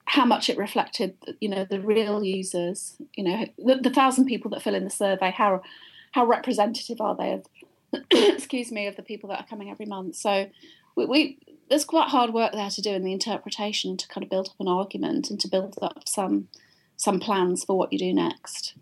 how 0.05 0.23
much 0.23 0.49
it 0.49 0.57
reflected, 0.57 1.17
you 1.41 1.49
know, 1.49 1.65
the 1.65 1.81
real 1.81 2.23
users. 2.23 2.95
You 3.17 3.25
know, 3.25 3.45
the, 3.57 3.75
the 3.75 3.89
thousand 3.89 4.27
people 4.27 4.49
that 4.51 4.61
fill 4.61 4.73
in 4.73 4.85
the 4.85 4.89
survey. 4.89 5.31
How 5.31 5.63
how 6.13 6.25
representative 6.25 7.01
are 7.01 7.13
they 7.13 7.33
of, 7.33 7.45
excuse 8.11 8.71
me, 8.71 8.87
of 8.87 8.95
the 8.95 9.03
people 9.03 9.29
that 9.29 9.39
are 9.39 9.47
coming 9.47 9.69
every 9.69 9.85
month? 9.85 10.15
So 10.15 10.49
we, 10.95 11.05
we 11.05 11.39
there's 11.69 11.85
quite 11.85 12.09
hard 12.09 12.33
work 12.33 12.53
there 12.53 12.69
to 12.69 12.81
do 12.81 12.91
in 12.91 13.03
the 13.03 13.11
interpretation 13.11 13.97
to 13.97 14.07
kind 14.07 14.23
of 14.23 14.29
build 14.29 14.49
up 14.49 14.55
an 14.59 14.67
argument 14.67 15.29
and 15.29 15.39
to 15.39 15.47
build 15.47 15.77
up 15.81 16.07
some 16.07 16.47
some 16.95 17.19
plans 17.19 17.63
for 17.63 17.77
what 17.77 17.93
you 17.93 17.99
do 17.99 18.13
next. 18.13 18.73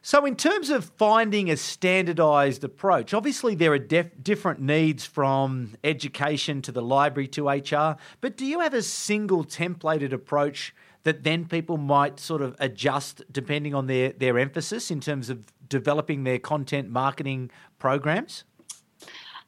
So, 0.00 0.24
in 0.24 0.36
terms 0.36 0.70
of 0.70 0.86
finding 0.96 1.50
a 1.50 1.56
standardised 1.56 2.64
approach, 2.64 3.12
obviously 3.12 3.54
there 3.54 3.72
are 3.72 3.78
def- 3.78 4.22
different 4.22 4.60
needs 4.60 5.04
from 5.04 5.76
education 5.82 6.62
to 6.62 6.72
the 6.72 6.82
library 6.82 7.28
to 7.28 7.48
HR, 7.48 7.96
but 8.20 8.36
do 8.36 8.46
you 8.46 8.60
have 8.60 8.74
a 8.74 8.82
single 8.82 9.44
templated 9.44 10.12
approach 10.12 10.74
that 11.02 11.24
then 11.24 11.46
people 11.46 11.76
might 11.76 12.20
sort 12.20 12.42
of 12.42 12.56
adjust 12.58 13.22
depending 13.30 13.74
on 13.74 13.86
their, 13.86 14.12
their 14.12 14.38
emphasis 14.38 14.90
in 14.90 15.00
terms 15.00 15.30
of 15.30 15.46
developing 15.68 16.24
their 16.24 16.38
content 16.38 16.90
marketing 16.90 17.50
programs? 17.78 18.44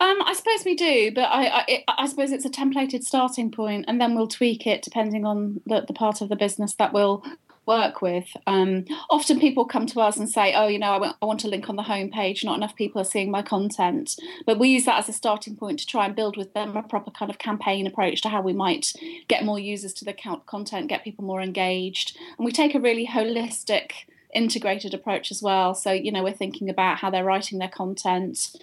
Um, 0.01 0.23
I 0.25 0.33
suppose 0.33 0.65
we 0.65 0.77
do, 0.77 1.13
but 1.15 1.25
I, 1.25 1.47
I, 1.47 1.85
I, 1.99 2.07
suppose 2.07 2.33
it's 2.33 2.47
a 2.47 2.51
templated 2.51 3.03
starting 3.03 3.51
point, 3.51 3.85
and 3.87 4.01
then 4.01 4.15
we'll 4.15 4.29
tweak 4.29 4.67
it 4.67 4.81
depending 4.81 5.27
on 5.27 5.61
the, 5.67 5.85
the 5.87 5.93
part 5.93 6.23
of 6.23 6.31
the 6.31 6.37
business 6.37 6.75
that 6.77 6.95
we'll 6.95 7.23
work 7.67 8.01
with. 8.01 8.25
Um, 8.47 8.87
often 9.11 9.39
people 9.39 9.67
come 9.67 9.85
to 9.87 10.01
us 10.01 10.17
and 10.17 10.29
say, 10.29 10.55
"Oh, 10.55 10.69
you 10.69 10.79
know, 10.79 10.93
I 11.21 11.27
want 11.27 11.41
to 11.41 11.49
link 11.49 11.69
on 11.69 11.77
the 11.77 11.83
homepage. 11.83 12.43
Not 12.43 12.57
enough 12.57 12.75
people 12.77 12.99
are 13.01 13.05
seeing 13.05 13.31
my 13.31 13.43
content." 13.43 14.17
But 14.47 14.59
we 14.59 14.71
use 14.71 14.87
that 14.87 14.99
as 14.99 15.11
a 15.11 15.13
starting 15.13 15.55
point 15.55 15.79
to 15.81 15.87
try 15.87 16.07
and 16.07 16.17
build 16.17 16.39
with 16.39 16.55
them 16.55 16.79
a 16.79 16.83
proper 16.83 17.11
kind 17.11 17.31
of 17.31 17.39
campaign 17.39 17.87
approach 17.87 18.23
to 18.23 18.31
how 18.31 18.41
we 18.41 18.55
might 18.55 18.95
get 19.29 19.45
more 19.45 19.59
users 19.59 19.93
to 19.95 20.07
the 20.07 20.15
content, 20.47 20.89
get 20.89 21.05
people 21.05 21.25
more 21.27 21.43
engaged, 21.43 22.17
and 22.39 22.47
we 22.47 22.53
take 22.53 22.75
a 22.75 22.81
really 22.81 23.07
holistic 23.07 23.93
integrated 24.35 24.95
approach 24.95 25.31
as 25.31 25.43
well. 25.43 25.75
So, 25.75 25.93
you 25.93 26.13
know, 26.13 26.23
we're 26.23 26.33
thinking 26.33 26.69
about 26.71 26.99
how 26.99 27.11
they're 27.11 27.25
writing 27.25 27.59
their 27.59 27.69
content, 27.69 28.57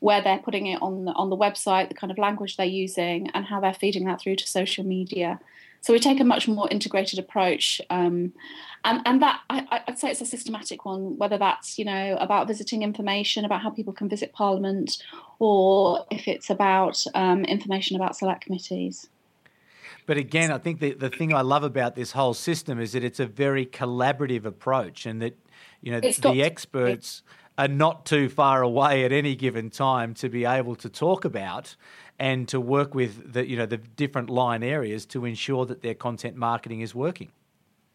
where 0.00 0.22
they're 0.22 0.38
putting 0.38 0.66
it 0.66 0.80
on 0.82 1.04
the, 1.04 1.12
on 1.12 1.30
the 1.30 1.36
website, 1.36 1.88
the 1.88 1.94
kind 1.94 2.10
of 2.10 2.18
language 2.18 2.56
they're 2.56 2.66
using, 2.66 3.30
and 3.30 3.46
how 3.46 3.60
they're 3.60 3.74
feeding 3.74 4.04
that 4.06 4.20
through 4.20 4.36
to 4.36 4.46
social 4.46 4.84
media. 4.84 5.40
So 5.82 5.92
we 5.92 5.98
take 5.98 6.20
a 6.20 6.24
much 6.24 6.46
more 6.46 6.68
integrated 6.70 7.18
approach, 7.18 7.80
um, 7.88 8.34
and 8.84 9.00
and 9.06 9.22
that 9.22 9.40
I, 9.48 9.82
would 9.88 9.98
say 9.98 10.10
it's 10.10 10.20
a 10.20 10.26
systematic 10.26 10.84
one. 10.84 11.16
Whether 11.16 11.38
that's 11.38 11.78
you 11.78 11.86
know 11.86 12.18
about 12.20 12.46
visiting 12.46 12.82
information 12.82 13.46
about 13.46 13.62
how 13.62 13.70
people 13.70 13.94
can 13.94 14.08
visit 14.08 14.34
Parliament, 14.34 15.02
or 15.38 16.04
if 16.10 16.28
it's 16.28 16.50
about 16.50 17.02
um, 17.14 17.44
information 17.46 17.96
about 17.96 18.14
select 18.14 18.42
committees. 18.42 19.08
But 20.06 20.16
again, 20.16 20.50
I 20.50 20.58
think 20.58 20.80
the, 20.80 20.92
the 20.92 21.10
thing 21.10 21.34
I 21.34 21.42
love 21.42 21.64
about 21.64 21.94
this 21.94 22.12
whole 22.12 22.34
system 22.34 22.80
is 22.80 22.92
that 22.92 23.04
it's 23.04 23.20
a 23.20 23.26
very 23.26 23.66
collaborative 23.66 24.44
approach, 24.44 25.06
and 25.06 25.20
that 25.22 25.38
you 25.80 25.92
know 25.92 26.00
the 26.00 26.42
experts 26.42 27.22
are 27.58 27.68
not 27.68 28.06
too 28.06 28.28
far 28.28 28.62
away 28.62 29.04
at 29.04 29.12
any 29.12 29.34
given 29.34 29.70
time 29.70 30.14
to 30.14 30.28
be 30.28 30.44
able 30.44 30.74
to 30.76 30.88
talk 30.88 31.24
about 31.24 31.76
and 32.18 32.48
to 32.48 32.60
work 32.60 32.94
with 32.94 33.32
the 33.32 33.48
you 33.48 33.56
know 33.56 33.66
the 33.66 33.76
different 33.76 34.30
line 34.30 34.62
areas 34.62 35.06
to 35.06 35.24
ensure 35.24 35.66
that 35.66 35.82
their 35.82 35.94
content 35.94 36.36
marketing 36.36 36.80
is 36.80 36.94
working. 36.94 37.30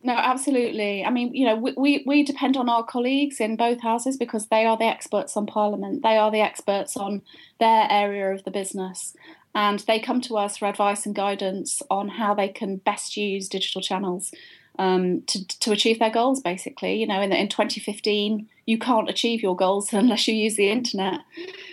No, 0.05 0.13
absolutely. 0.13 1.03
I 1.03 1.10
mean, 1.10 1.34
you 1.34 1.47
know, 1.47 1.55
we, 1.55 1.73
we, 1.75 2.03
we 2.05 2.21
depend 2.21 2.58
on 2.58 2.69
our 2.69 2.84
colleagues 2.84 3.39
in 3.39 3.55
both 3.55 3.81
houses 3.81 4.17
because 4.17 4.45
they 4.49 4.63
are 4.63 4.77
the 4.77 4.86
experts 4.86 5.36
on 5.36 5.47
Parliament. 5.47 6.03
They 6.03 6.15
are 6.15 6.29
the 6.29 6.41
experts 6.41 6.95
on 6.95 7.23
their 7.60 7.88
area 7.89 8.31
of 8.31 8.43
the 8.43 8.51
business. 8.51 9.15
And 9.55 9.79
they 9.79 9.99
come 9.99 10.19
to 10.21 10.37
us 10.37 10.57
for 10.57 10.67
advice 10.67 11.05
and 11.05 11.15
guidance 11.15 11.81
on 11.89 12.09
how 12.09 12.33
they 12.33 12.49
can 12.49 12.75
best 12.75 13.15
use 13.15 13.47
digital 13.47 13.81
channels 13.81 14.33
um, 14.77 15.21
to, 15.23 15.47
to 15.47 15.71
achieve 15.71 15.97
their 15.97 16.11
goals, 16.11 16.41
basically. 16.41 16.95
You 16.99 17.07
know, 17.07 17.21
in, 17.21 17.31
in 17.31 17.47
2015, 17.47 18.49
you 18.65 18.80
can't 18.80 19.10
achieve 19.10 19.41
your 19.41 19.56
goals 19.56 19.93
unless 19.93 20.28
you 20.28 20.36
use 20.36 20.56
the 20.56 20.69
internet. 20.69 21.21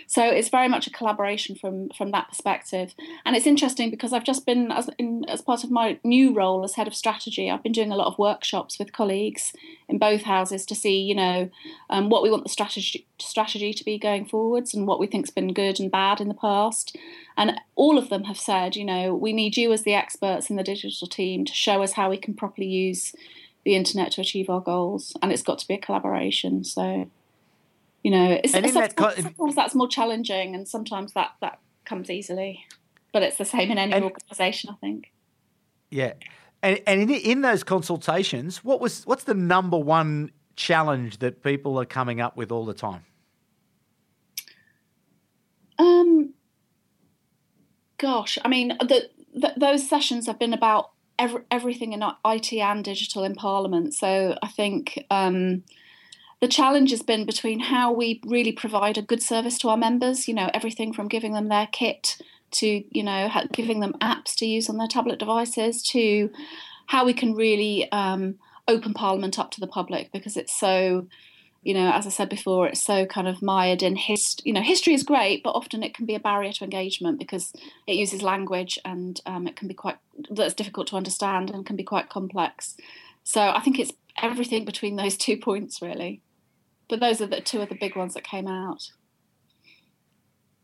So 0.07 0.23
it's 0.23 0.49
very 0.49 0.67
much 0.67 0.87
a 0.87 0.91
collaboration 0.91 1.55
from 1.55 1.89
from 1.89 2.11
that 2.11 2.29
perspective. 2.29 2.93
And 3.25 3.35
it's 3.35 3.47
interesting 3.47 3.89
because 3.89 4.13
I've 4.13 4.23
just 4.23 4.45
been 4.45 4.71
as 4.71 4.89
in, 4.97 5.25
as 5.27 5.41
part 5.41 5.63
of 5.63 5.71
my 5.71 5.99
new 6.03 6.33
role 6.33 6.63
as 6.63 6.75
head 6.75 6.87
of 6.87 6.95
strategy, 6.95 7.49
I've 7.49 7.63
been 7.63 7.71
doing 7.71 7.91
a 7.91 7.95
lot 7.95 8.07
of 8.07 8.19
workshops 8.19 8.77
with 8.77 8.93
colleagues 8.93 9.53
in 9.89 9.97
both 9.97 10.23
houses 10.23 10.65
to 10.67 10.75
see, 10.75 10.99
you 10.99 11.15
know, 11.15 11.49
um, 11.89 12.09
what 12.09 12.23
we 12.23 12.29
want 12.29 12.43
the 12.43 12.49
strategy 12.49 13.05
strategy 13.19 13.73
to 13.73 13.83
be 13.83 13.97
going 13.97 14.25
forwards 14.25 14.73
and 14.73 14.85
what 14.87 14.99
we 14.99 15.07
think's 15.07 15.29
been 15.29 15.53
good 15.53 15.79
and 15.79 15.91
bad 15.91 16.21
in 16.21 16.27
the 16.27 16.33
past. 16.33 16.95
And 17.35 17.59
all 17.75 17.97
of 17.97 18.09
them 18.09 18.25
have 18.25 18.39
said, 18.39 18.75
you 18.75 18.85
know, 18.85 19.15
we 19.15 19.33
need 19.33 19.57
you 19.57 19.71
as 19.71 19.83
the 19.83 19.93
experts 19.93 20.49
in 20.49 20.55
the 20.55 20.63
digital 20.63 21.07
team 21.07 21.45
to 21.45 21.53
show 21.53 21.81
us 21.81 21.93
how 21.93 22.09
we 22.09 22.17
can 22.17 22.33
properly 22.33 22.67
use 22.67 23.15
the 23.65 23.75
internet 23.75 24.11
to 24.13 24.21
achieve 24.21 24.49
our 24.49 24.61
goals, 24.61 25.15
and 25.21 25.31
it's 25.31 25.41
got 25.41 25.59
to 25.59 25.67
be 25.67 25.75
a 25.75 25.77
collaboration. 25.77 26.63
So, 26.63 27.09
you 28.03 28.11
know, 28.11 28.39
it's, 28.43 28.53
it's 28.53 28.73
sometimes, 28.73 28.95
that, 28.95 29.23
sometimes 29.23 29.55
that's 29.55 29.75
more 29.75 29.87
challenging, 29.87 30.55
and 30.55 30.67
sometimes 30.67 31.13
that 31.13 31.31
that 31.41 31.59
comes 31.85 32.09
easily. 32.09 32.65
But 33.11 33.23
it's 33.23 33.37
the 33.37 33.45
same 33.45 33.71
in 33.71 33.77
any 33.77 33.93
and, 33.93 34.03
organisation, 34.03 34.69
I 34.71 34.75
think. 34.75 35.11
Yeah, 35.89 36.13
and 36.61 36.81
and 36.85 37.01
in, 37.01 37.09
in 37.09 37.41
those 37.41 37.63
consultations, 37.63 38.63
what 38.63 38.81
was 38.81 39.05
what's 39.05 39.23
the 39.23 39.33
number 39.33 39.77
one 39.77 40.31
challenge 40.55 41.19
that 41.19 41.43
people 41.43 41.79
are 41.79 41.85
coming 41.85 42.21
up 42.21 42.37
with 42.37 42.51
all 42.51 42.65
the 42.65 42.73
time? 42.73 43.05
Um, 45.79 46.33
gosh, 47.97 48.37
I 48.43 48.47
mean, 48.47 48.69
the, 48.79 49.09
the, 49.33 49.53
those 49.57 49.87
sessions 49.87 50.27
have 50.27 50.37
been 50.37 50.53
about 50.53 50.91
every, 51.23 51.41
everything 51.49 51.93
in 51.93 52.03
IT 52.25 52.53
and 52.53 52.83
digital 52.83 53.23
in 53.23 53.33
Parliament. 53.33 53.93
So 53.93 54.37
I 54.43 54.47
think 54.47 55.05
um, 55.09 55.63
the 56.41 56.49
challenge 56.49 56.91
has 56.91 57.01
been 57.01 57.25
between 57.25 57.61
how 57.61 57.93
we 57.93 58.19
really 58.25 58.51
provide 58.51 58.97
a 58.97 59.01
good 59.01 59.23
service 59.23 59.57
to 59.59 59.69
our 59.69 59.77
members. 59.77 60.27
You 60.27 60.33
know, 60.33 60.49
everything 60.53 60.91
from 60.91 61.07
giving 61.07 61.33
them 61.33 61.47
their 61.47 61.67
kit 61.71 62.17
to 62.51 62.83
you 62.91 63.03
know 63.03 63.31
giving 63.53 63.79
them 63.79 63.93
apps 63.93 64.35
to 64.35 64.45
use 64.45 64.69
on 64.69 64.77
their 64.77 64.87
tablet 64.87 65.17
devices 65.17 65.81
to 65.81 66.29
how 66.87 67.05
we 67.05 67.13
can 67.13 67.33
really 67.33 67.91
um, 67.91 68.35
open 68.67 68.93
Parliament 68.93 69.39
up 69.39 69.49
to 69.51 69.61
the 69.61 69.67
public 69.67 70.11
because 70.11 70.35
it's 70.37 70.53
so 70.53 71.07
you 71.63 71.73
know, 71.73 71.91
as 71.91 72.05
I 72.05 72.09
said 72.09 72.29
before, 72.29 72.67
it's 72.67 72.81
so 72.81 73.05
kind 73.05 73.27
of 73.27 73.41
mired 73.41 73.81
in 73.81 73.95
history. 73.95 74.43
You 74.45 74.53
know, 74.53 74.61
history 74.61 74.93
is 74.93 75.03
great, 75.03 75.43
but 75.43 75.51
often 75.51 75.81
it 75.81 75.93
can 75.93 76.05
be 76.05 76.15
a 76.15 76.19
barrier 76.19 76.51
to 76.51 76.63
engagement 76.63 77.19
because 77.19 77.53
it 77.87 77.95
uses 77.95 78.21
language 78.21 78.77
and 78.83 79.19
um, 79.25 79.47
it 79.47 79.55
can 79.55 79.67
be 79.67 79.73
quite 79.73 79.97
that's 80.29 80.53
difficult 80.53 80.87
to 80.87 80.97
understand 80.97 81.49
and 81.49 81.65
can 81.65 81.75
be 81.75 81.83
quite 81.83 82.09
complex. 82.09 82.75
So 83.23 83.41
I 83.41 83.61
think 83.61 83.79
it's 83.79 83.93
everything 84.21 84.65
between 84.65 84.97
those 84.97 85.15
two 85.15 85.37
points, 85.37 85.81
really. 85.81 86.21
But 86.89 86.99
those 86.99 87.21
are 87.21 87.27
the 87.27 87.39
two 87.39 87.61
of 87.61 87.69
the 87.69 87.75
big 87.75 87.95
ones 87.95 88.13
that 88.13 88.25
came 88.25 88.47
out. 88.47 88.91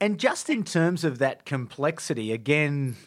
And 0.01 0.19
just 0.19 0.49
in 0.49 0.63
terms 0.63 1.03
of 1.03 1.17
that 1.19 1.45
complexity, 1.45 2.31
again, 2.31 2.97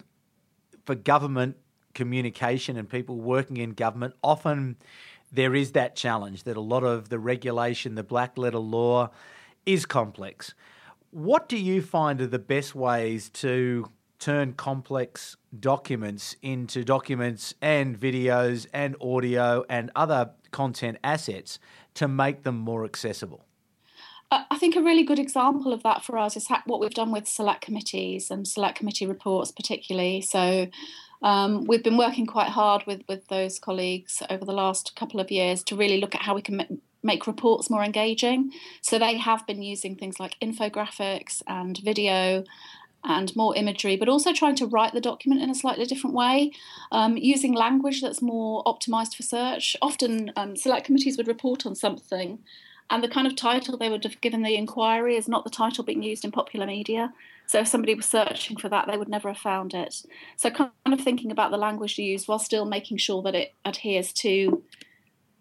for 0.84 0.94
government 0.94 1.56
communication 1.94 2.76
and 2.76 2.88
people 2.88 3.20
working 3.20 3.58
in 3.58 3.72
government, 3.72 4.14
often 4.22 4.76
there 5.32 5.54
is 5.54 5.72
that 5.72 5.96
challenge 5.96 6.44
that 6.44 6.56
a 6.56 6.60
lot 6.60 6.84
of 6.84 7.08
the 7.08 7.18
regulation, 7.18 7.94
the 7.94 8.02
black 8.02 8.36
letter 8.36 8.58
law, 8.58 9.10
is 9.64 9.86
complex. 9.86 10.54
What 11.10 11.48
do 11.48 11.56
you 11.56 11.82
find 11.82 12.20
are 12.20 12.26
the 12.26 12.38
best 12.38 12.74
ways 12.74 13.28
to 13.30 13.90
turn 14.18 14.52
complex 14.52 15.36
documents 15.58 16.36
into 16.42 16.84
documents 16.84 17.54
and 17.60 17.98
videos 17.98 18.66
and 18.72 18.94
audio 19.00 19.64
and 19.68 19.90
other 19.96 20.30
content 20.52 20.98
assets 21.02 21.58
to 21.94 22.06
make 22.06 22.44
them 22.44 22.56
more 22.56 22.84
accessible? 22.84 23.44
I 24.30 24.56
think 24.56 24.76
a 24.76 24.82
really 24.82 25.02
good 25.02 25.18
example 25.18 25.72
of 25.74 25.82
that 25.82 26.04
for 26.04 26.16
us 26.16 26.36
is 26.36 26.48
what 26.64 26.80
we've 26.80 26.94
done 26.94 27.12
with 27.12 27.28
select 27.28 27.60
committees 27.60 28.30
and 28.30 28.48
select 28.48 28.78
committee 28.78 29.06
reports, 29.06 29.50
particularly. 29.50 30.22
So, 30.22 30.68
um, 31.22 31.64
we've 31.64 31.82
been 31.82 31.96
working 31.96 32.26
quite 32.26 32.48
hard 32.48 32.84
with, 32.86 33.02
with 33.08 33.28
those 33.28 33.58
colleagues 33.58 34.22
over 34.30 34.44
the 34.44 34.52
last 34.52 34.96
couple 34.96 35.20
of 35.20 35.30
years 35.30 35.62
to 35.64 35.76
really 35.76 36.00
look 36.00 36.14
at 36.14 36.22
how 36.22 36.34
we 36.34 36.42
can 36.42 36.80
make 37.02 37.26
reports 37.26 37.70
more 37.70 37.82
engaging. 37.82 38.52
So 38.80 38.98
they 38.98 39.16
have 39.18 39.46
been 39.46 39.62
using 39.62 39.96
things 39.96 40.20
like 40.20 40.36
infographics 40.40 41.42
and 41.46 41.78
video 41.78 42.44
and 43.04 43.34
more 43.34 43.56
imagery, 43.56 43.96
but 43.96 44.08
also 44.08 44.32
trying 44.32 44.54
to 44.54 44.66
write 44.66 44.92
the 44.92 45.00
document 45.00 45.42
in 45.42 45.50
a 45.50 45.54
slightly 45.56 45.84
different 45.84 46.14
way, 46.14 46.52
um, 46.92 47.16
using 47.16 47.52
language 47.52 48.00
that's 48.00 48.22
more 48.22 48.62
optimized 48.64 49.16
for 49.16 49.24
search. 49.24 49.76
Often, 49.82 50.32
um, 50.36 50.54
select 50.54 50.86
committees 50.86 51.16
would 51.16 51.26
report 51.26 51.66
on 51.66 51.74
something 51.74 52.38
and 52.92 53.02
the 53.02 53.08
kind 53.08 53.26
of 53.26 53.34
title 53.34 53.76
they 53.76 53.88
would 53.88 54.04
have 54.04 54.20
given 54.20 54.42
the 54.42 54.54
inquiry 54.54 55.16
is 55.16 55.26
not 55.26 55.44
the 55.44 55.50
title 55.50 55.82
being 55.82 56.02
used 56.02 56.24
in 56.26 56.30
popular 56.30 56.66
media. 56.66 57.12
So 57.52 57.58
if 57.58 57.68
somebody 57.68 57.94
was 57.94 58.06
searching 58.06 58.56
for 58.56 58.70
that, 58.70 58.86
they 58.90 58.96
would 58.96 59.10
never 59.10 59.28
have 59.28 59.36
found 59.36 59.74
it. 59.74 60.06
So 60.38 60.48
kind 60.48 60.70
of 60.86 61.02
thinking 61.02 61.30
about 61.30 61.50
the 61.50 61.58
language 61.58 61.98
used 61.98 62.26
while 62.26 62.38
still 62.38 62.64
making 62.64 62.96
sure 62.96 63.20
that 63.20 63.34
it 63.34 63.52
adheres 63.62 64.10
to 64.14 64.64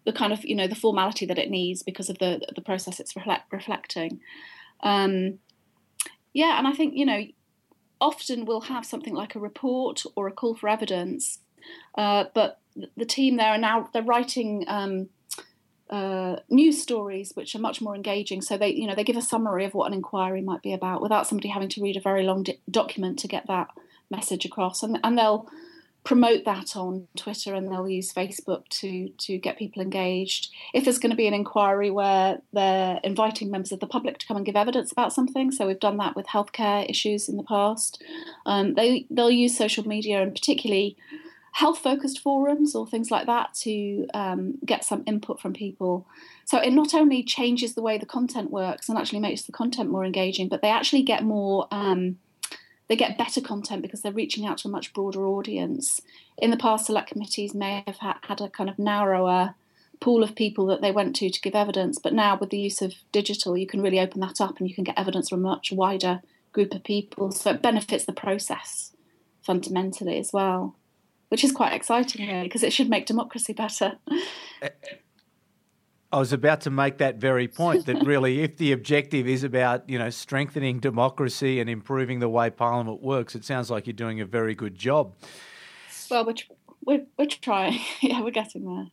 the 0.04 0.12
kind 0.12 0.30
of 0.30 0.44
you 0.44 0.54
know 0.54 0.66
the 0.66 0.74
formality 0.74 1.24
that 1.24 1.38
it 1.38 1.48
needs 1.48 1.82
because 1.82 2.10
of 2.10 2.18
the 2.18 2.46
the 2.54 2.60
process 2.60 3.00
it's 3.00 3.16
reflect, 3.16 3.50
reflecting. 3.50 4.20
Um, 4.82 5.38
yeah, 6.34 6.58
and 6.58 6.68
I 6.68 6.72
think 6.72 6.92
you 6.94 7.06
know 7.06 7.24
often 7.98 8.44
we'll 8.44 8.60
have 8.60 8.84
something 8.84 9.14
like 9.14 9.34
a 9.34 9.40
report 9.40 10.02
or 10.14 10.28
a 10.28 10.32
call 10.32 10.54
for 10.54 10.68
evidence, 10.68 11.38
uh, 11.96 12.24
but 12.34 12.60
the 12.94 13.06
team 13.06 13.38
there 13.38 13.52
are 13.52 13.58
now 13.58 13.88
they're 13.94 14.02
writing. 14.02 14.66
Um, 14.68 15.08
uh, 15.92 16.36
news 16.48 16.82
stories 16.82 17.32
which 17.34 17.54
are 17.54 17.60
much 17.60 17.82
more 17.82 17.94
engaging. 17.94 18.40
So 18.40 18.56
they, 18.56 18.70
you 18.70 18.86
know, 18.86 18.94
they 18.94 19.04
give 19.04 19.18
a 19.18 19.22
summary 19.22 19.66
of 19.66 19.74
what 19.74 19.86
an 19.88 19.94
inquiry 19.94 20.40
might 20.40 20.62
be 20.62 20.72
about 20.72 21.02
without 21.02 21.26
somebody 21.26 21.48
having 21.48 21.68
to 21.68 21.82
read 21.82 21.98
a 21.98 22.00
very 22.00 22.22
long 22.22 22.44
di- 22.44 22.58
document 22.70 23.18
to 23.18 23.28
get 23.28 23.46
that 23.46 23.68
message 24.10 24.46
across. 24.46 24.82
And, 24.82 24.98
and 25.04 25.18
they'll 25.18 25.50
promote 26.02 26.44
that 26.46 26.74
on 26.76 27.06
Twitter 27.14 27.54
and 27.54 27.70
they'll 27.70 27.88
use 27.88 28.12
Facebook 28.12 28.66
to 28.68 29.10
to 29.18 29.36
get 29.36 29.58
people 29.58 29.82
engaged. 29.82 30.50
If 30.72 30.84
there's 30.84 30.98
going 30.98 31.10
to 31.10 31.16
be 31.16 31.26
an 31.26 31.34
inquiry 31.34 31.90
where 31.90 32.38
they're 32.54 32.98
inviting 33.04 33.50
members 33.50 33.70
of 33.70 33.80
the 33.80 33.86
public 33.86 34.18
to 34.18 34.26
come 34.26 34.38
and 34.38 34.46
give 34.46 34.56
evidence 34.56 34.90
about 34.90 35.12
something, 35.12 35.52
so 35.52 35.66
we've 35.66 35.78
done 35.78 35.98
that 35.98 36.16
with 36.16 36.26
healthcare 36.26 36.88
issues 36.88 37.28
in 37.28 37.36
the 37.36 37.44
past. 37.44 38.02
Um, 38.46 38.74
they 38.74 39.06
they'll 39.10 39.30
use 39.30 39.56
social 39.56 39.86
media 39.86 40.22
and 40.22 40.32
particularly 40.32 40.96
health 41.52 41.78
focused 41.78 42.18
forums 42.18 42.74
or 42.74 42.86
things 42.86 43.10
like 43.10 43.26
that 43.26 43.52
to 43.52 44.06
um, 44.14 44.58
get 44.64 44.84
some 44.84 45.02
input 45.06 45.38
from 45.40 45.52
people. 45.52 46.06
So 46.46 46.58
it 46.58 46.72
not 46.72 46.94
only 46.94 47.22
changes 47.22 47.74
the 47.74 47.82
way 47.82 47.98
the 47.98 48.06
content 48.06 48.50
works 48.50 48.88
and 48.88 48.98
actually 48.98 49.20
makes 49.20 49.42
the 49.42 49.52
content 49.52 49.90
more 49.90 50.04
engaging, 50.04 50.48
but 50.48 50.62
they 50.62 50.70
actually 50.70 51.02
get 51.02 51.22
more. 51.22 51.68
Um, 51.70 52.18
they 52.88 52.96
get 52.96 53.16
better 53.16 53.40
content 53.40 53.80
because 53.80 54.02
they're 54.02 54.12
reaching 54.12 54.44
out 54.44 54.58
to 54.58 54.68
a 54.68 54.70
much 54.70 54.92
broader 54.92 55.24
audience. 55.26 56.00
In 56.36 56.50
the 56.50 56.56
past, 56.56 56.86
select 56.86 57.10
committees 57.10 57.54
may 57.54 57.84
have 57.86 57.98
had 57.98 58.40
a 58.40 58.50
kind 58.50 58.68
of 58.68 58.78
narrower 58.78 59.54
pool 60.00 60.22
of 60.22 60.34
people 60.34 60.66
that 60.66 60.82
they 60.82 60.90
went 60.90 61.14
to 61.16 61.30
to 61.30 61.40
give 61.40 61.54
evidence, 61.54 61.98
but 61.98 62.12
now 62.12 62.36
with 62.36 62.50
the 62.50 62.58
use 62.58 62.82
of 62.82 62.94
digital, 63.12 63.56
you 63.56 63.66
can 63.66 63.80
really 63.80 64.00
open 64.00 64.20
that 64.20 64.40
up 64.40 64.58
and 64.58 64.68
you 64.68 64.74
can 64.74 64.84
get 64.84 64.98
evidence 64.98 65.28
from 65.28 65.38
a 65.38 65.48
much 65.48 65.70
wider 65.70 66.22
group 66.52 66.74
of 66.74 66.82
people. 66.82 67.30
So 67.30 67.52
it 67.52 67.62
benefits 67.62 68.04
the 68.04 68.12
process 68.12 68.92
fundamentally 69.42 70.18
as 70.18 70.32
well 70.32 70.74
which 71.32 71.42
is 71.42 71.50
quite 71.50 71.72
exciting, 71.72 72.28
really, 72.28 72.42
because 72.42 72.62
it 72.62 72.74
should 72.74 72.90
make 72.90 73.06
democracy 73.06 73.54
better. 73.54 73.94
I 76.12 76.18
was 76.18 76.34
about 76.34 76.60
to 76.60 76.70
make 76.70 76.98
that 76.98 77.16
very 77.16 77.48
point 77.48 77.86
that 77.86 78.02
really, 78.04 78.42
if 78.42 78.58
the 78.58 78.72
objective 78.72 79.26
is 79.26 79.42
about 79.42 79.88
you 79.88 79.98
know 79.98 80.10
strengthening 80.10 80.78
democracy 80.78 81.58
and 81.58 81.70
improving 81.70 82.20
the 82.20 82.28
way 82.28 82.50
Parliament 82.50 83.00
works, 83.02 83.34
it 83.34 83.46
sounds 83.46 83.70
like 83.70 83.86
you're 83.86 83.94
doing 83.94 84.20
a 84.20 84.26
very 84.26 84.54
good 84.54 84.74
job. 84.74 85.14
Well, 86.10 86.26
we're 86.26 86.34
we're, 86.84 87.06
we're 87.18 87.24
trying. 87.24 87.80
yeah, 88.02 88.20
we're 88.20 88.30
getting 88.30 88.66
there. 88.66 88.88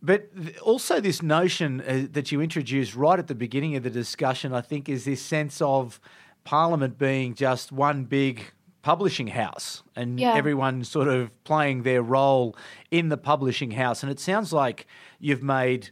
But 0.00 0.30
also, 0.62 1.00
this 1.00 1.20
notion 1.20 1.82
uh, 1.82 2.06
that 2.12 2.32
you 2.32 2.40
introduced 2.40 2.96
right 2.96 3.18
at 3.18 3.26
the 3.26 3.34
beginning 3.34 3.76
of 3.76 3.82
the 3.82 3.90
discussion, 3.90 4.54
I 4.54 4.62
think, 4.62 4.88
is 4.88 5.04
this 5.04 5.20
sense 5.20 5.60
of 5.60 6.00
Parliament 6.44 6.96
being 6.96 7.34
just 7.34 7.72
one 7.72 8.04
big 8.04 8.52
publishing 8.82 9.28
house 9.28 9.82
and 9.94 10.18
yeah. 10.18 10.34
everyone 10.34 10.84
sort 10.84 11.08
of 11.08 11.30
playing 11.44 11.84
their 11.84 12.02
role 12.02 12.56
in 12.90 13.08
the 13.08 13.16
publishing 13.16 13.70
house. 13.70 14.02
And 14.02 14.10
it 14.10 14.20
sounds 14.20 14.52
like 14.52 14.86
you've 15.20 15.42
made 15.42 15.90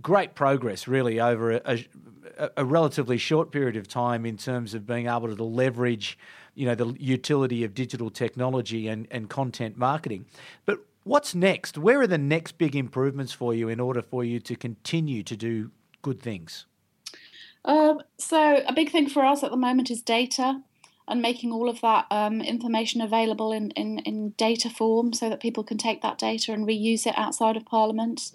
great 0.00 0.34
progress 0.34 0.88
really 0.88 1.20
over 1.20 1.52
a, 1.52 1.84
a, 2.38 2.50
a, 2.58 2.64
relatively 2.64 3.16
short 3.16 3.52
period 3.52 3.76
of 3.76 3.86
time 3.86 4.26
in 4.26 4.36
terms 4.36 4.74
of 4.74 4.86
being 4.86 5.06
able 5.06 5.34
to 5.34 5.44
leverage 5.44 6.18
you 6.54 6.66
know 6.66 6.74
the 6.74 6.94
utility 6.98 7.64
of 7.64 7.74
digital 7.74 8.10
technology 8.10 8.88
and, 8.88 9.06
and 9.10 9.30
content 9.30 9.76
marketing 9.76 10.26
but 10.66 10.80
what's 11.04 11.34
next 11.34 11.78
where 11.78 12.00
are 12.00 12.06
the 12.06 12.18
next 12.18 12.58
big 12.58 12.74
improvements 12.74 13.32
for 13.32 13.54
you 13.54 13.68
in 13.68 13.78
order 13.78 14.02
for 14.02 14.24
you 14.24 14.40
to 14.40 14.56
continue 14.56 15.22
to 15.22 15.36
do 15.36 15.70
good 16.02 16.20
things 16.20 16.66
um, 17.64 18.00
so 18.18 18.62
a 18.66 18.72
big 18.72 18.90
thing 18.90 19.08
for 19.08 19.24
us 19.24 19.42
at 19.42 19.50
the 19.50 19.56
moment 19.56 19.90
is 19.90 20.02
data 20.02 20.60
and 21.06 21.20
making 21.20 21.52
all 21.52 21.68
of 21.68 21.80
that 21.82 22.06
um, 22.10 22.40
information 22.40 23.00
available 23.00 23.52
in, 23.52 23.70
in, 23.72 23.98
in 24.00 24.30
data 24.30 24.70
form 24.70 25.12
so 25.12 25.28
that 25.28 25.40
people 25.40 25.62
can 25.62 25.76
take 25.76 26.02
that 26.02 26.18
data 26.18 26.52
and 26.52 26.66
reuse 26.66 27.06
it 27.06 27.14
outside 27.16 27.56
of 27.56 27.64
Parliament. 27.66 28.32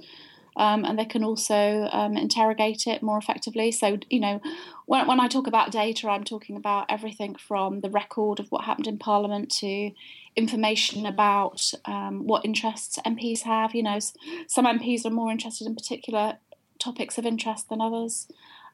Um, 0.56 0.84
and 0.84 1.00
they 1.00 1.06
can 1.06 1.24
also 1.24 1.88
um, 1.92 2.18
interrogate 2.18 2.86
it 2.86 3.02
more 3.02 3.18
effectively. 3.18 3.72
So, 3.72 3.98
you 4.10 4.20
know, 4.20 4.42
when, 4.86 5.08
when 5.08 5.20
I 5.20 5.28
talk 5.28 5.48
about 5.48 5.72
data, 5.72 6.10
I'm 6.10 6.24
talking 6.24 6.58
about 6.58 6.86
everything 6.90 7.36
from 7.36 7.80
the 7.80 7.90
record 7.90 8.40
of 8.40 8.52
what 8.52 8.66
happened 8.66 8.88
in 8.88 8.98
Parliament 8.98 9.52
to 9.60 9.92
information 10.36 11.06
about 11.06 11.72
um, 11.86 12.28
what 12.28 12.46
interests 12.46 13.00
MPs 13.06 13.44
have. 13.44 13.74
You 13.74 13.84
know, 13.84 14.00
some 14.48 14.66
MPs 14.66 15.06
are 15.06 15.12
more 15.12 15.32
interested 15.32 15.66
in 15.66 15.76
particular 15.76 16.38
topics 16.78 17.18
of 17.18 17.26
interest 17.26 17.70
than 17.70 17.82
others, 17.82 18.28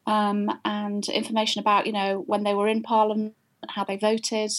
um, 0.07 0.59
and 0.63 1.07
information 1.09 1.59
about, 1.59 1.85
you 1.85 1.93
know, 1.93 2.23
when 2.25 2.43
they 2.43 2.53
were 2.53 2.67
in 2.67 2.83
Parliament 2.83 3.35
how 3.71 3.83
they 3.83 3.97
voted, 3.97 4.51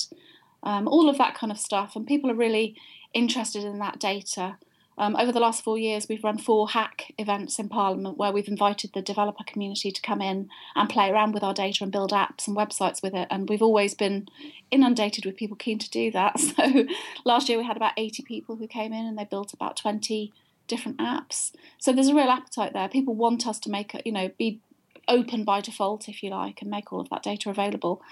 um, 0.63 0.89
all 0.89 1.09
of 1.09 1.19
that 1.19 1.35
kind 1.35 1.53
of 1.53 1.59
stuff. 1.59 1.97
And 1.97 2.07
people 2.07 2.31
are 2.31 2.35
really 2.35 2.77
interested 3.15 3.65
in 3.65 3.79
that 3.79 3.99
data. 3.99 4.57
Um, 4.99 5.15
over 5.17 5.31
the 5.31 5.41
last 5.41 5.63
four 5.63 5.77
years, 5.77 6.07
we've 6.09 6.25
run 6.25 6.39
four 6.39 6.71
hack 6.71 7.13
events 7.19 7.59
in 7.59 7.69
Parliament 7.69 8.17
where 8.17 8.33
we've 8.33 8.49
invited 8.49 8.93
the 8.95 9.03
developer 9.03 9.45
community 9.45 9.91
to 9.91 10.01
come 10.01 10.23
in 10.23 10.49
and 10.75 10.89
play 10.89 11.11
around 11.11 11.33
with 11.33 11.43
our 11.43 11.53
data 11.53 11.85
and 11.85 11.93
build 11.93 12.13
apps 12.13 12.49
and 12.49 12.57
websites 12.57 13.03
with 13.03 13.15
it. 13.15 13.29
And 13.31 13.49
we've 13.49 13.63
always 13.63 13.95
been 13.95 14.27
inundated 14.71 15.27
with 15.27 15.37
people 15.37 15.57
keen 15.57 15.79
to 15.79 15.91
do 15.91 16.11
that. 16.13 16.41
So 16.57 16.87
last 17.25 17.49
year 17.49 17.59
we 17.59 17.65
had 17.65 17.77
about 17.77 17.93
80 17.99 18.23
people 18.23 18.57
who 18.57 18.67
came 18.67 18.93
in 18.93 19.05
and 19.05 19.19
they 19.19 19.25
built 19.25 19.53
about 19.53 19.77
20 19.77 20.33
different 20.69 20.99
apps. 20.99 21.53
So 21.79 21.93
there's 21.93 22.09
a 22.09 22.15
real 22.15 22.31
appetite 22.31 22.73
there. 22.73 22.89
People 22.89 23.15
want 23.15 23.47
us 23.47 23.59
to 23.61 23.71
make 23.71 23.95
you 24.05 24.13
know, 24.13 24.31
be 24.39 24.61
open 25.09 25.45
by 25.45 25.61
default, 25.61 26.09
if 26.09 26.23
you 26.23 26.31
like, 26.31 26.63
and 26.63 26.71
make 26.71 26.93
all 26.93 27.01
of 27.01 27.11
that 27.11 27.23
data 27.23 27.51
available. 27.51 28.03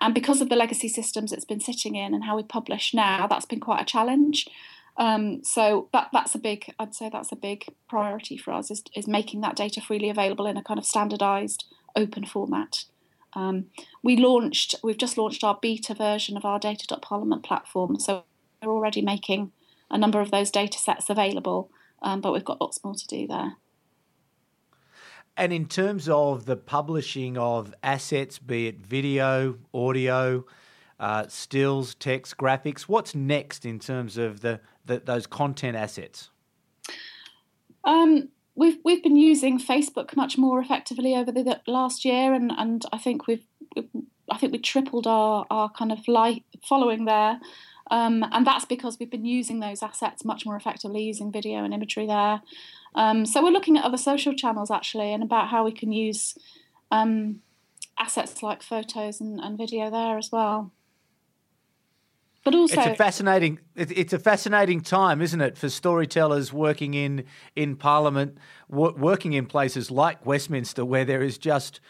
And 0.00 0.14
because 0.14 0.40
of 0.40 0.48
the 0.48 0.56
legacy 0.56 0.88
systems 0.88 1.32
it's 1.32 1.44
been 1.44 1.60
sitting 1.60 1.94
in 1.94 2.14
and 2.14 2.24
how 2.24 2.36
we 2.36 2.42
publish 2.42 2.92
now, 2.94 3.26
that's 3.26 3.46
been 3.46 3.60
quite 3.60 3.82
a 3.82 3.84
challenge. 3.84 4.46
Um, 4.98 5.42
so 5.44 5.88
that 5.92 6.08
that's 6.12 6.34
a 6.34 6.38
big, 6.38 6.72
I'd 6.78 6.94
say 6.94 7.10
that's 7.12 7.32
a 7.32 7.36
big 7.36 7.66
priority 7.88 8.36
for 8.36 8.52
us 8.52 8.70
is, 8.70 8.82
is 8.94 9.06
making 9.06 9.42
that 9.42 9.56
data 9.56 9.80
freely 9.80 10.08
available 10.08 10.46
in 10.46 10.56
a 10.56 10.62
kind 10.62 10.78
of 10.78 10.86
standardised 10.86 11.64
open 11.94 12.24
format. 12.24 12.84
Um, 13.34 13.66
we 14.02 14.16
launched, 14.16 14.74
we've 14.82 14.96
just 14.96 15.18
launched 15.18 15.44
our 15.44 15.58
beta 15.60 15.94
version 15.94 16.36
of 16.36 16.46
our 16.46 16.58
data.parliament 16.58 17.42
platform, 17.42 17.98
so 18.00 18.24
we're 18.62 18.72
already 18.72 19.02
making 19.02 19.52
a 19.90 19.98
number 19.98 20.20
of 20.20 20.30
those 20.30 20.50
data 20.50 20.78
sets 20.78 21.10
available, 21.10 21.70
um, 22.00 22.22
but 22.22 22.32
we've 22.32 22.44
got 22.44 22.60
lots 22.60 22.82
more 22.82 22.94
to 22.94 23.06
do 23.06 23.26
there. 23.26 23.56
And 25.36 25.52
in 25.52 25.66
terms 25.66 26.08
of 26.08 26.46
the 26.46 26.56
publishing 26.56 27.36
of 27.36 27.74
assets, 27.82 28.38
be 28.38 28.68
it 28.68 28.78
video, 28.78 29.58
audio, 29.74 30.44
uh, 30.98 31.26
stills, 31.28 31.94
text, 31.94 32.38
graphics, 32.38 32.82
what's 32.82 33.14
next 33.14 33.66
in 33.66 33.78
terms 33.78 34.16
of 34.16 34.40
the, 34.40 34.60
the 34.86 35.00
those 35.00 35.26
content 35.26 35.76
assets? 35.76 36.30
Um, 37.84 38.30
we've 38.54 38.78
we've 38.82 39.02
been 39.02 39.16
using 39.16 39.60
Facebook 39.60 40.16
much 40.16 40.38
more 40.38 40.58
effectively 40.58 41.14
over 41.14 41.30
the 41.30 41.60
last 41.66 42.04
year, 42.04 42.32
and, 42.32 42.50
and 42.56 42.84
I 42.92 42.98
think 42.98 43.26
we've 43.26 43.44
I 44.30 44.38
think 44.38 44.52
we 44.52 44.58
tripled 44.58 45.06
our 45.06 45.46
our 45.50 45.68
kind 45.68 45.92
of 45.92 46.08
like 46.08 46.44
following 46.66 47.04
there, 47.04 47.38
um, 47.90 48.24
and 48.32 48.46
that's 48.46 48.64
because 48.64 48.98
we've 48.98 49.10
been 49.10 49.26
using 49.26 49.60
those 49.60 49.82
assets 49.82 50.24
much 50.24 50.46
more 50.46 50.56
effectively, 50.56 51.02
using 51.02 51.30
video 51.30 51.62
and 51.62 51.74
imagery 51.74 52.06
there. 52.06 52.40
Um, 52.96 53.26
so 53.26 53.42
we're 53.42 53.50
looking 53.50 53.76
at 53.76 53.84
other 53.84 53.98
social 53.98 54.34
channels 54.34 54.70
actually, 54.70 55.12
and 55.12 55.22
about 55.22 55.48
how 55.48 55.64
we 55.64 55.72
can 55.72 55.92
use 55.92 56.36
um, 56.90 57.42
assets 57.98 58.42
like 58.42 58.62
photos 58.62 59.20
and, 59.20 59.38
and 59.38 59.58
video 59.58 59.90
there 59.90 60.18
as 60.18 60.32
well. 60.32 60.72
But 62.42 62.54
also, 62.54 62.80
it's 62.80 62.86
a 62.86 62.94
fascinating. 62.94 63.58
It's 63.74 64.12
a 64.12 64.20
fascinating 64.20 64.80
time, 64.80 65.20
isn't 65.20 65.40
it, 65.40 65.58
for 65.58 65.68
storytellers 65.68 66.52
working 66.52 66.94
in 66.94 67.24
in 67.56 67.74
Parliament, 67.76 68.38
working 68.68 69.32
in 69.32 69.46
places 69.46 69.90
like 69.90 70.24
Westminster, 70.24 70.84
where 70.84 71.04
there 71.04 71.22
is 71.22 71.38
just 71.38 71.80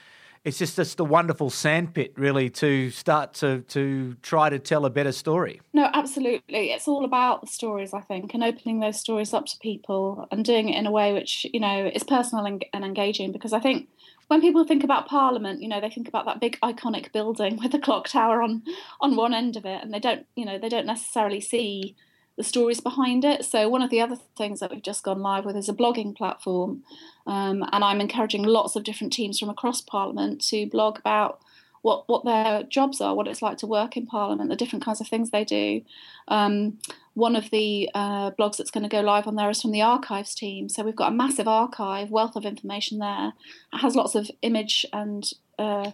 it's 0.46 0.58
just 0.58 0.76
just 0.76 1.00
a 1.00 1.04
wonderful 1.04 1.50
sandpit, 1.50 2.12
really, 2.16 2.48
to 2.50 2.90
start 2.90 3.34
to 3.34 3.62
to 3.62 4.14
try 4.22 4.48
to 4.48 4.60
tell 4.60 4.86
a 4.86 4.90
better 4.90 5.10
story. 5.10 5.60
No, 5.74 5.90
absolutely. 5.92 6.70
It's 6.70 6.86
all 6.86 7.04
about 7.04 7.40
the 7.40 7.48
stories, 7.48 7.92
I 7.92 8.00
think, 8.00 8.32
and 8.32 8.44
opening 8.44 8.78
those 8.78 8.98
stories 9.00 9.34
up 9.34 9.46
to 9.46 9.58
people 9.58 10.28
and 10.30 10.44
doing 10.44 10.68
it 10.68 10.78
in 10.78 10.86
a 10.86 10.92
way 10.92 11.12
which 11.12 11.46
you 11.52 11.58
know 11.58 11.90
is 11.92 12.04
personal 12.04 12.46
and, 12.46 12.64
and 12.72 12.84
engaging. 12.84 13.32
Because 13.32 13.52
I 13.52 13.58
think 13.58 13.88
when 14.28 14.40
people 14.40 14.64
think 14.64 14.84
about 14.84 15.08
Parliament, 15.08 15.62
you 15.62 15.68
know, 15.68 15.80
they 15.80 15.90
think 15.90 16.06
about 16.06 16.26
that 16.26 16.38
big 16.38 16.60
iconic 16.60 17.10
building 17.10 17.56
with 17.62 17.72
the 17.72 17.80
clock 17.80 18.06
tower 18.06 18.40
on 18.40 18.62
on 19.00 19.16
one 19.16 19.34
end 19.34 19.56
of 19.56 19.66
it, 19.66 19.82
and 19.82 19.92
they 19.92 20.00
don't, 20.00 20.26
you 20.36 20.44
know, 20.44 20.58
they 20.58 20.68
don't 20.68 20.86
necessarily 20.86 21.40
see 21.40 21.96
the 22.36 22.44
stories 22.44 22.80
behind 22.80 23.24
it. 23.24 23.44
So 23.44 23.68
one 23.68 23.82
of 23.82 23.90
the 23.90 24.00
other 24.00 24.16
things 24.36 24.60
that 24.60 24.70
we've 24.70 24.82
just 24.82 25.02
gone 25.02 25.20
live 25.20 25.44
with 25.44 25.56
is 25.56 25.68
a 25.68 25.74
blogging 25.74 26.14
platform, 26.14 26.82
um, 27.26 27.64
and 27.72 27.82
I'm 27.82 28.00
encouraging 28.00 28.42
lots 28.42 28.76
of 28.76 28.84
different 28.84 29.12
teams 29.12 29.38
from 29.38 29.48
across 29.48 29.80
Parliament 29.80 30.42
to 30.48 30.66
blog 30.66 30.98
about 30.98 31.40
what 31.82 32.08
what 32.08 32.24
their 32.24 32.64
jobs 32.64 33.00
are, 33.00 33.14
what 33.14 33.28
it's 33.28 33.42
like 33.42 33.58
to 33.58 33.66
work 33.66 33.96
in 33.96 34.06
Parliament, 34.06 34.50
the 34.50 34.56
different 34.56 34.84
kinds 34.84 35.00
of 35.00 35.08
things 35.08 35.30
they 35.30 35.44
do. 35.44 35.82
Um, 36.28 36.78
one 37.14 37.36
of 37.36 37.50
the 37.50 37.88
uh, 37.94 38.32
blogs 38.32 38.58
that's 38.58 38.70
going 38.70 38.82
to 38.82 38.90
go 38.90 39.00
live 39.00 39.26
on 39.26 39.36
there 39.36 39.48
is 39.48 39.62
from 39.62 39.70
the 39.72 39.82
archives 39.82 40.34
team. 40.34 40.68
So 40.68 40.82
we've 40.82 40.96
got 40.96 41.12
a 41.12 41.14
massive 41.14 41.48
archive, 41.48 42.10
wealth 42.10 42.36
of 42.36 42.44
information 42.44 42.98
there. 42.98 43.32
It 43.72 43.78
has 43.78 43.96
lots 43.96 44.14
of 44.14 44.30
image 44.42 44.84
and 44.92 45.24
uh, 45.58 45.92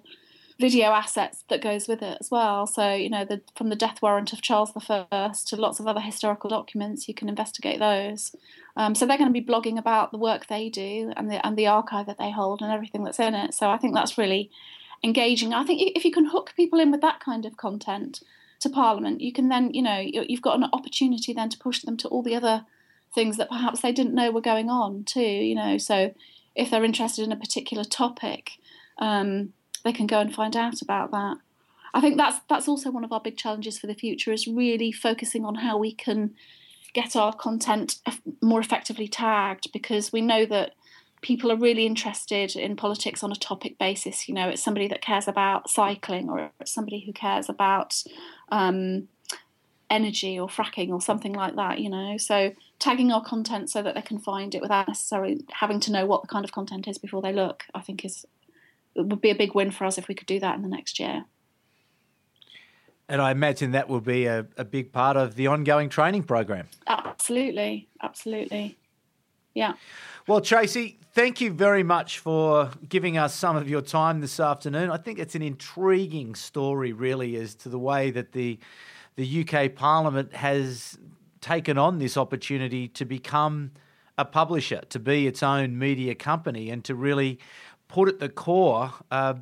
video 0.62 0.92
assets 0.92 1.42
that 1.50 1.60
goes 1.60 1.88
with 1.88 2.02
it 2.02 2.16
as 2.20 2.30
well. 2.30 2.68
So 2.68 2.94
you 2.94 3.10
know, 3.10 3.24
the, 3.24 3.42
from 3.56 3.68
the 3.68 3.76
death 3.84 4.00
warrant 4.00 4.32
of 4.32 4.40
Charles 4.40 4.72
I 4.76 5.32
to 5.46 5.56
lots 5.56 5.80
of 5.80 5.88
other 5.88 6.00
historical 6.00 6.48
documents, 6.48 7.08
you 7.08 7.14
can 7.14 7.28
investigate 7.28 7.80
those. 7.80 8.34
Um, 8.76 8.94
so 8.94 9.04
they're 9.04 9.18
going 9.18 9.32
to 9.32 9.40
be 9.40 9.44
blogging 9.52 9.76
about 9.76 10.12
the 10.12 10.18
work 10.18 10.46
they 10.46 10.68
do 10.68 11.12
and 11.16 11.28
the 11.28 11.44
and 11.44 11.58
the 11.58 11.66
archive 11.66 12.06
that 12.06 12.18
they 12.18 12.30
hold 12.30 12.62
and 12.62 12.72
everything 12.72 13.02
that's 13.04 13.18
in 13.18 13.34
it. 13.34 13.54
So 13.54 13.68
I 13.70 13.76
think 13.76 13.92
that's 13.92 14.16
really 14.16 14.50
engaging. 15.02 15.52
I 15.52 15.64
think 15.64 15.96
if 15.96 16.04
you 16.04 16.12
can 16.12 16.26
hook 16.26 16.52
people 16.56 16.78
in 16.78 16.92
with 16.92 17.00
that 17.00 17.20
kind 17.20 17.44
of 17.44 17.56
content 17.56 18.20
to 18.60 18.70
Parliament, 18.70 19.20
you 19.20 19.32
can 19.32 19.48
then, 19.48 19.74
you 19.74 19.82
know, 19.82 19.98
you've 19.98 20.48
got 20.48 20.56
an 20.56 20.70
opportunity 20.72 21.32
then 21.32 21.48
to 21.50 21.58
push 21.58 21.82
them 21.82 21.96
to 21.98 22.08
all 22.08 22.22
the 22.22 22.36
other 22.36 22.64
things 23.12 23.36
that 23.36 23.48
perhaps 23.48 23.80
they 23.80 23.92
didn't 23.92 24.14
know 24.14 24.30
were 24.30 24.40
going 24.40 24.70
on 24.70 25.02
too. 25.02 25.20
You 25.20 25.56
know, 25.56 25.76
so 25.78 26.14
if 26.54 26.70
they're 26.70 26.84
interested 26.84 27.24
in 27.24 27.32
a 27.32 27.44
particular 27.44 27.84
topic, 27.84 28.52
um, 28.98 29.52
they 29.84 29.92
can 29.92 30.06
go 30.06 30.20
and 30.20 30.34
find 30.34 30.56
out 30.56 30.80
about 30.82 31.10
that. 31.10 31.36
I 31.94 32.00
think 32.00 32.16
that's 32.16 32.40
that's 32.48 32.68
also 32.68 32.90
one 32.90 33.04
of 33.04 33.12
our 33.12 33.20
big 33.20 33.36
challenges 33.36 33.78
for 33.78 33.86
the 33.86 33.94
future 33.94 34.32
is 34.32 34.46
really 34.46 34.92
focusing 34.92 35.44
on 35.44 35.56
how 35.56 35.76
we 35.76 35.92
can 35.92 36.34
get 36.94 37.16
our 37.16 37.32
content 37.32 37.96
more 38.40 38.60
effectively 38.60 39.08
tagged 39.08 39.72
because 39.72 40.12
we 40.12 40.20
know 40.20 40.44
that 40.46 40.72
people 41.22 41.50
are 41.52 41.56
really 41.56 41.86
interested 41.86 42.56
in 42.56 42.76
politics 42.76 43.22
on 43.22 43.32
a 43.32 43.36
topic 43.36 43.78
basis. 43.78 44.28
You 44.28 44.34
know, 44.34 44.48
it's 44.48 44.62
somebody 44.62 44.88
that 44.88 45.00
cares 45.00 45.28
about 45.28 45.70
cycling, 45.70 46.28
or 46.28 46.50
it's 46.60 46.72
somebody 46.72 47.04
who 47.04 47.12
cares 47.12 47.48
about 47.48 48.02
um, 48.50 49.08
energy 49.88 50.38
or 50.38 50.48
fracking 50.48 50.90
or 50.90 51.00
something 51.00 51.32
like 51.32 51.56
that. 51.56 51.78
You 51.78 51.90
know, 51.90 52.16
so 52.16 52.52
tagging 52.78 53.12
our 53.12 53.22
content 53.22 53.70
so 53.70 53.82
that 53.82 53.94
they 53.94 54.02
can 54.02 54.18
find 54.18 54.54
it 54.54 54.62
without 54.62 54.88
necessarily 54.88 55.44
having 55.52 55.80
to 55.80 55.92
know 55.92 56.06
what 56.06 56.22
the 56.22 56.28
kind 56.28 56.44
of 56.44 56.52
content 56.52 56.88
is 56.88 56.98
before 56.98 57.22
they 57.22 57.32
look, 57.32 57.64
I 57.74 57.80
think 57.80 58.04
is 58.04 58.26
it 58.94 59.06
would 59.06 59.20
be 59.20 59.30
a 59.30 59.34
big 59.34 59.54
win 59.54 59.70
for 59.70 59.84
us 59.84 59.98
if 59.98 60.08
we 60.08 60.14
could 60.14 60.26
do 60.26 60.40
that 60.40 60.56
in 60.56 60.62
the 60.62 60.68
next 60.68 61.00
year. 61.00 61.24
And 63.08 63.20
I 63.20 63.30
imagine 63.30 63.72
that 63.72 63.88
will 63.88 64.00
be 64.00 64.26
a, 64.26 64.46
a 64.56 64.64
big 64.64 64.92
part 64.92 65.16
of 65.16 65.34
the 65.34 65.46
ongoing 65.46 65.88
training 65.88 66.22
program. 66.22 66.68
Absolutely, 66.86 67.88
absolutely. 68.02 68.78
Yeah. 69.54 69.74
Well, 70.26 70.40
Tracy, 70.40 70.98
thank 71.12 71.40
you 71.40 71.52
very 71.52 71.82
much 71.82 72.20
for 72.20 72.70
giving 72.88 73.18
us 73.18 73.34
some 73.34 73.56
of 73.56 73.68
your 73.68 73.82
time 73.82 74.20
this 74.20 74.40
afternoon. 74.40 74.90
I 74.90 74.96
think 74.96 75.18
it's 75.18 75.34
an 75.34 75.42
intriguing 75.42 76.34
story, 76.34 76.92
really, 76.92 77.36
as 77.36 77.54
to 77.56 77.68
the 77.68 77.78
way 77.78 78.10
that 78.12 78.32
the 78.32 78.58
the 79.16 79.46
UK 79.46 79.74
Parliament 79.74 80.32
has 80.32 80.98
taken 81.42 81.76
on 81.76 81.98
this 81.98 82.16
opportunity 82.16 82.88
to 82.88 83.04
become 83.04 83.72
a 84.16 84.24
publisher, 84.24 84.80
to 84.88 84.98
be 84.98 85.26
its 85.26 85.42
own 85.42 85.78
media 85.78 86.14
company, 86.14 86.70
and 86.70 86.82
to 86.84 86.94
really 86.94 87.38
put 87.92 88.08
at 88.08 88.18
the 88.20 88.28
core 88.28 88.90
uh, 89.10 89.34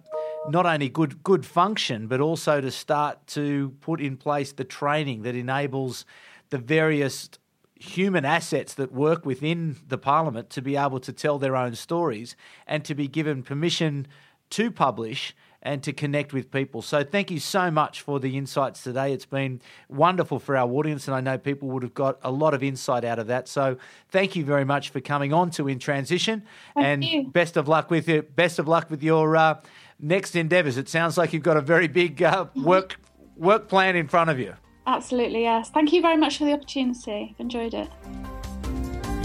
not 0.48 0.66
only 0.66 0.88
good 0.88 1.22
good 1.22 1.46
function, 1.46 2.08
but 2.08 2.20
also 2.20 2.60
to 2.60 2.70
start 2.70 3.24
to 3.28 3.70
put 3.80 4.00
in 4.00 4.16
place 4.16 4.52
the 4.52 4.64
training 4.64 5.22
that 5.22 5.36
enables 5.36 6.04
the 6.50 6.58
various 6.58 7.30
human 7.76 8.24
assets 8.24 8.74
that 8.74 8.92
work 8.92 9.24
within 9.24 9.76
the 9.86 9.96
parliament 9.96 10.50
to 10.50 10.60
be 10.60 10.76
able 10.76 11.00
to 11.00 11.12
tell 11.12 11.38
their 11.38 11.56
own 11.56 11.74
stories 11.74 12.36
and 12.66 12.84
to 12.84 12.94
be 12.94 13.06
given 13.08 13.42
permission 13.42 14.06
to 14.50 14.70
publish 14.70 15.34
and 15.62 15.82
to 15.82 15.92
connect 15.92 16.32
with 16.32 16.50
people. 16.50 16.82
So 16.82 17.04
thank 17.04 17.30
you 17.30 17.38
so 17.38 17.70
much 17.70 18.00
for 18.00 18.18
the 18.18 18.36
insights 18.36 18.82
today. 18.82 19.12
It's 19.12 19.26
been 19.26 19.60
wonderful 19.88 20.38
for 20.38 20.56
our 20.56 20.68
audience, 20.68 21.06
and 21.06 21.14
I 21.14 21.20
know 21.20 21.36
people 21.38 21.68
would 21.68 21.82
have 21.82 21.94
got 21.94 22.18
a 22.22 22.30
lot 22.30 22.54
of 22.54 22.62
insight 22.62 23.04
out 23.04 23.18
of 23.18 23.26
that. 23.26 23.48
So 23.48 23.76
thank 24.08 24.36
you 24.36 24.44
very 24.44 24.64
much 24.64 24.88
for 24.90 25.00
coming 25.00 25.32
on 25.32 25.50
to 25.52 25.68
In 25.68 25.78
Transition, 25.78 26.42
thank 26.74 26.86
and 26.86 27.04
you. 27.04 27.28
best 27.28 27.56
of 27.56 27.68
luck 27.68 27.90
with 27.90 28.08
your 28.08 28.22
best 28.22 28.58
of 28.58 28.68
luck 28.68 28.90
with 28.90 29.02
your 29.02 29.36
uh, 29.36 29.60
next 29.98 30.34
endeavours. 30.34 30.76
It 30.76 30.88
sounds 30.88 31.18
like 31.18 31.32
you've 31.32 31.42
got 31.42 31.56
a 31.56 31.62
very 31.62 31.88
big 31.88 32.22
uh, 32.22 32.46
work 32.56 32.96
work 33.36 33.68
plan 33.68 33.96
in 33.96 34.08
front 34.08 34.30
of 34.30 34.38
you. 34.38 34.54
Absolutely, 34.86 35.42
yes. 35.42 35.70
Thank 35.70 35.92
you 35.92 36.00
very 36.00 36.16
much 36.16 36.38
for 36.38 36.46
the 36.46 36.52
opportunity. 36.52 37.34
I've 37.34 37.40
enjoyed 37.40 37.74
it. 37.74 37.88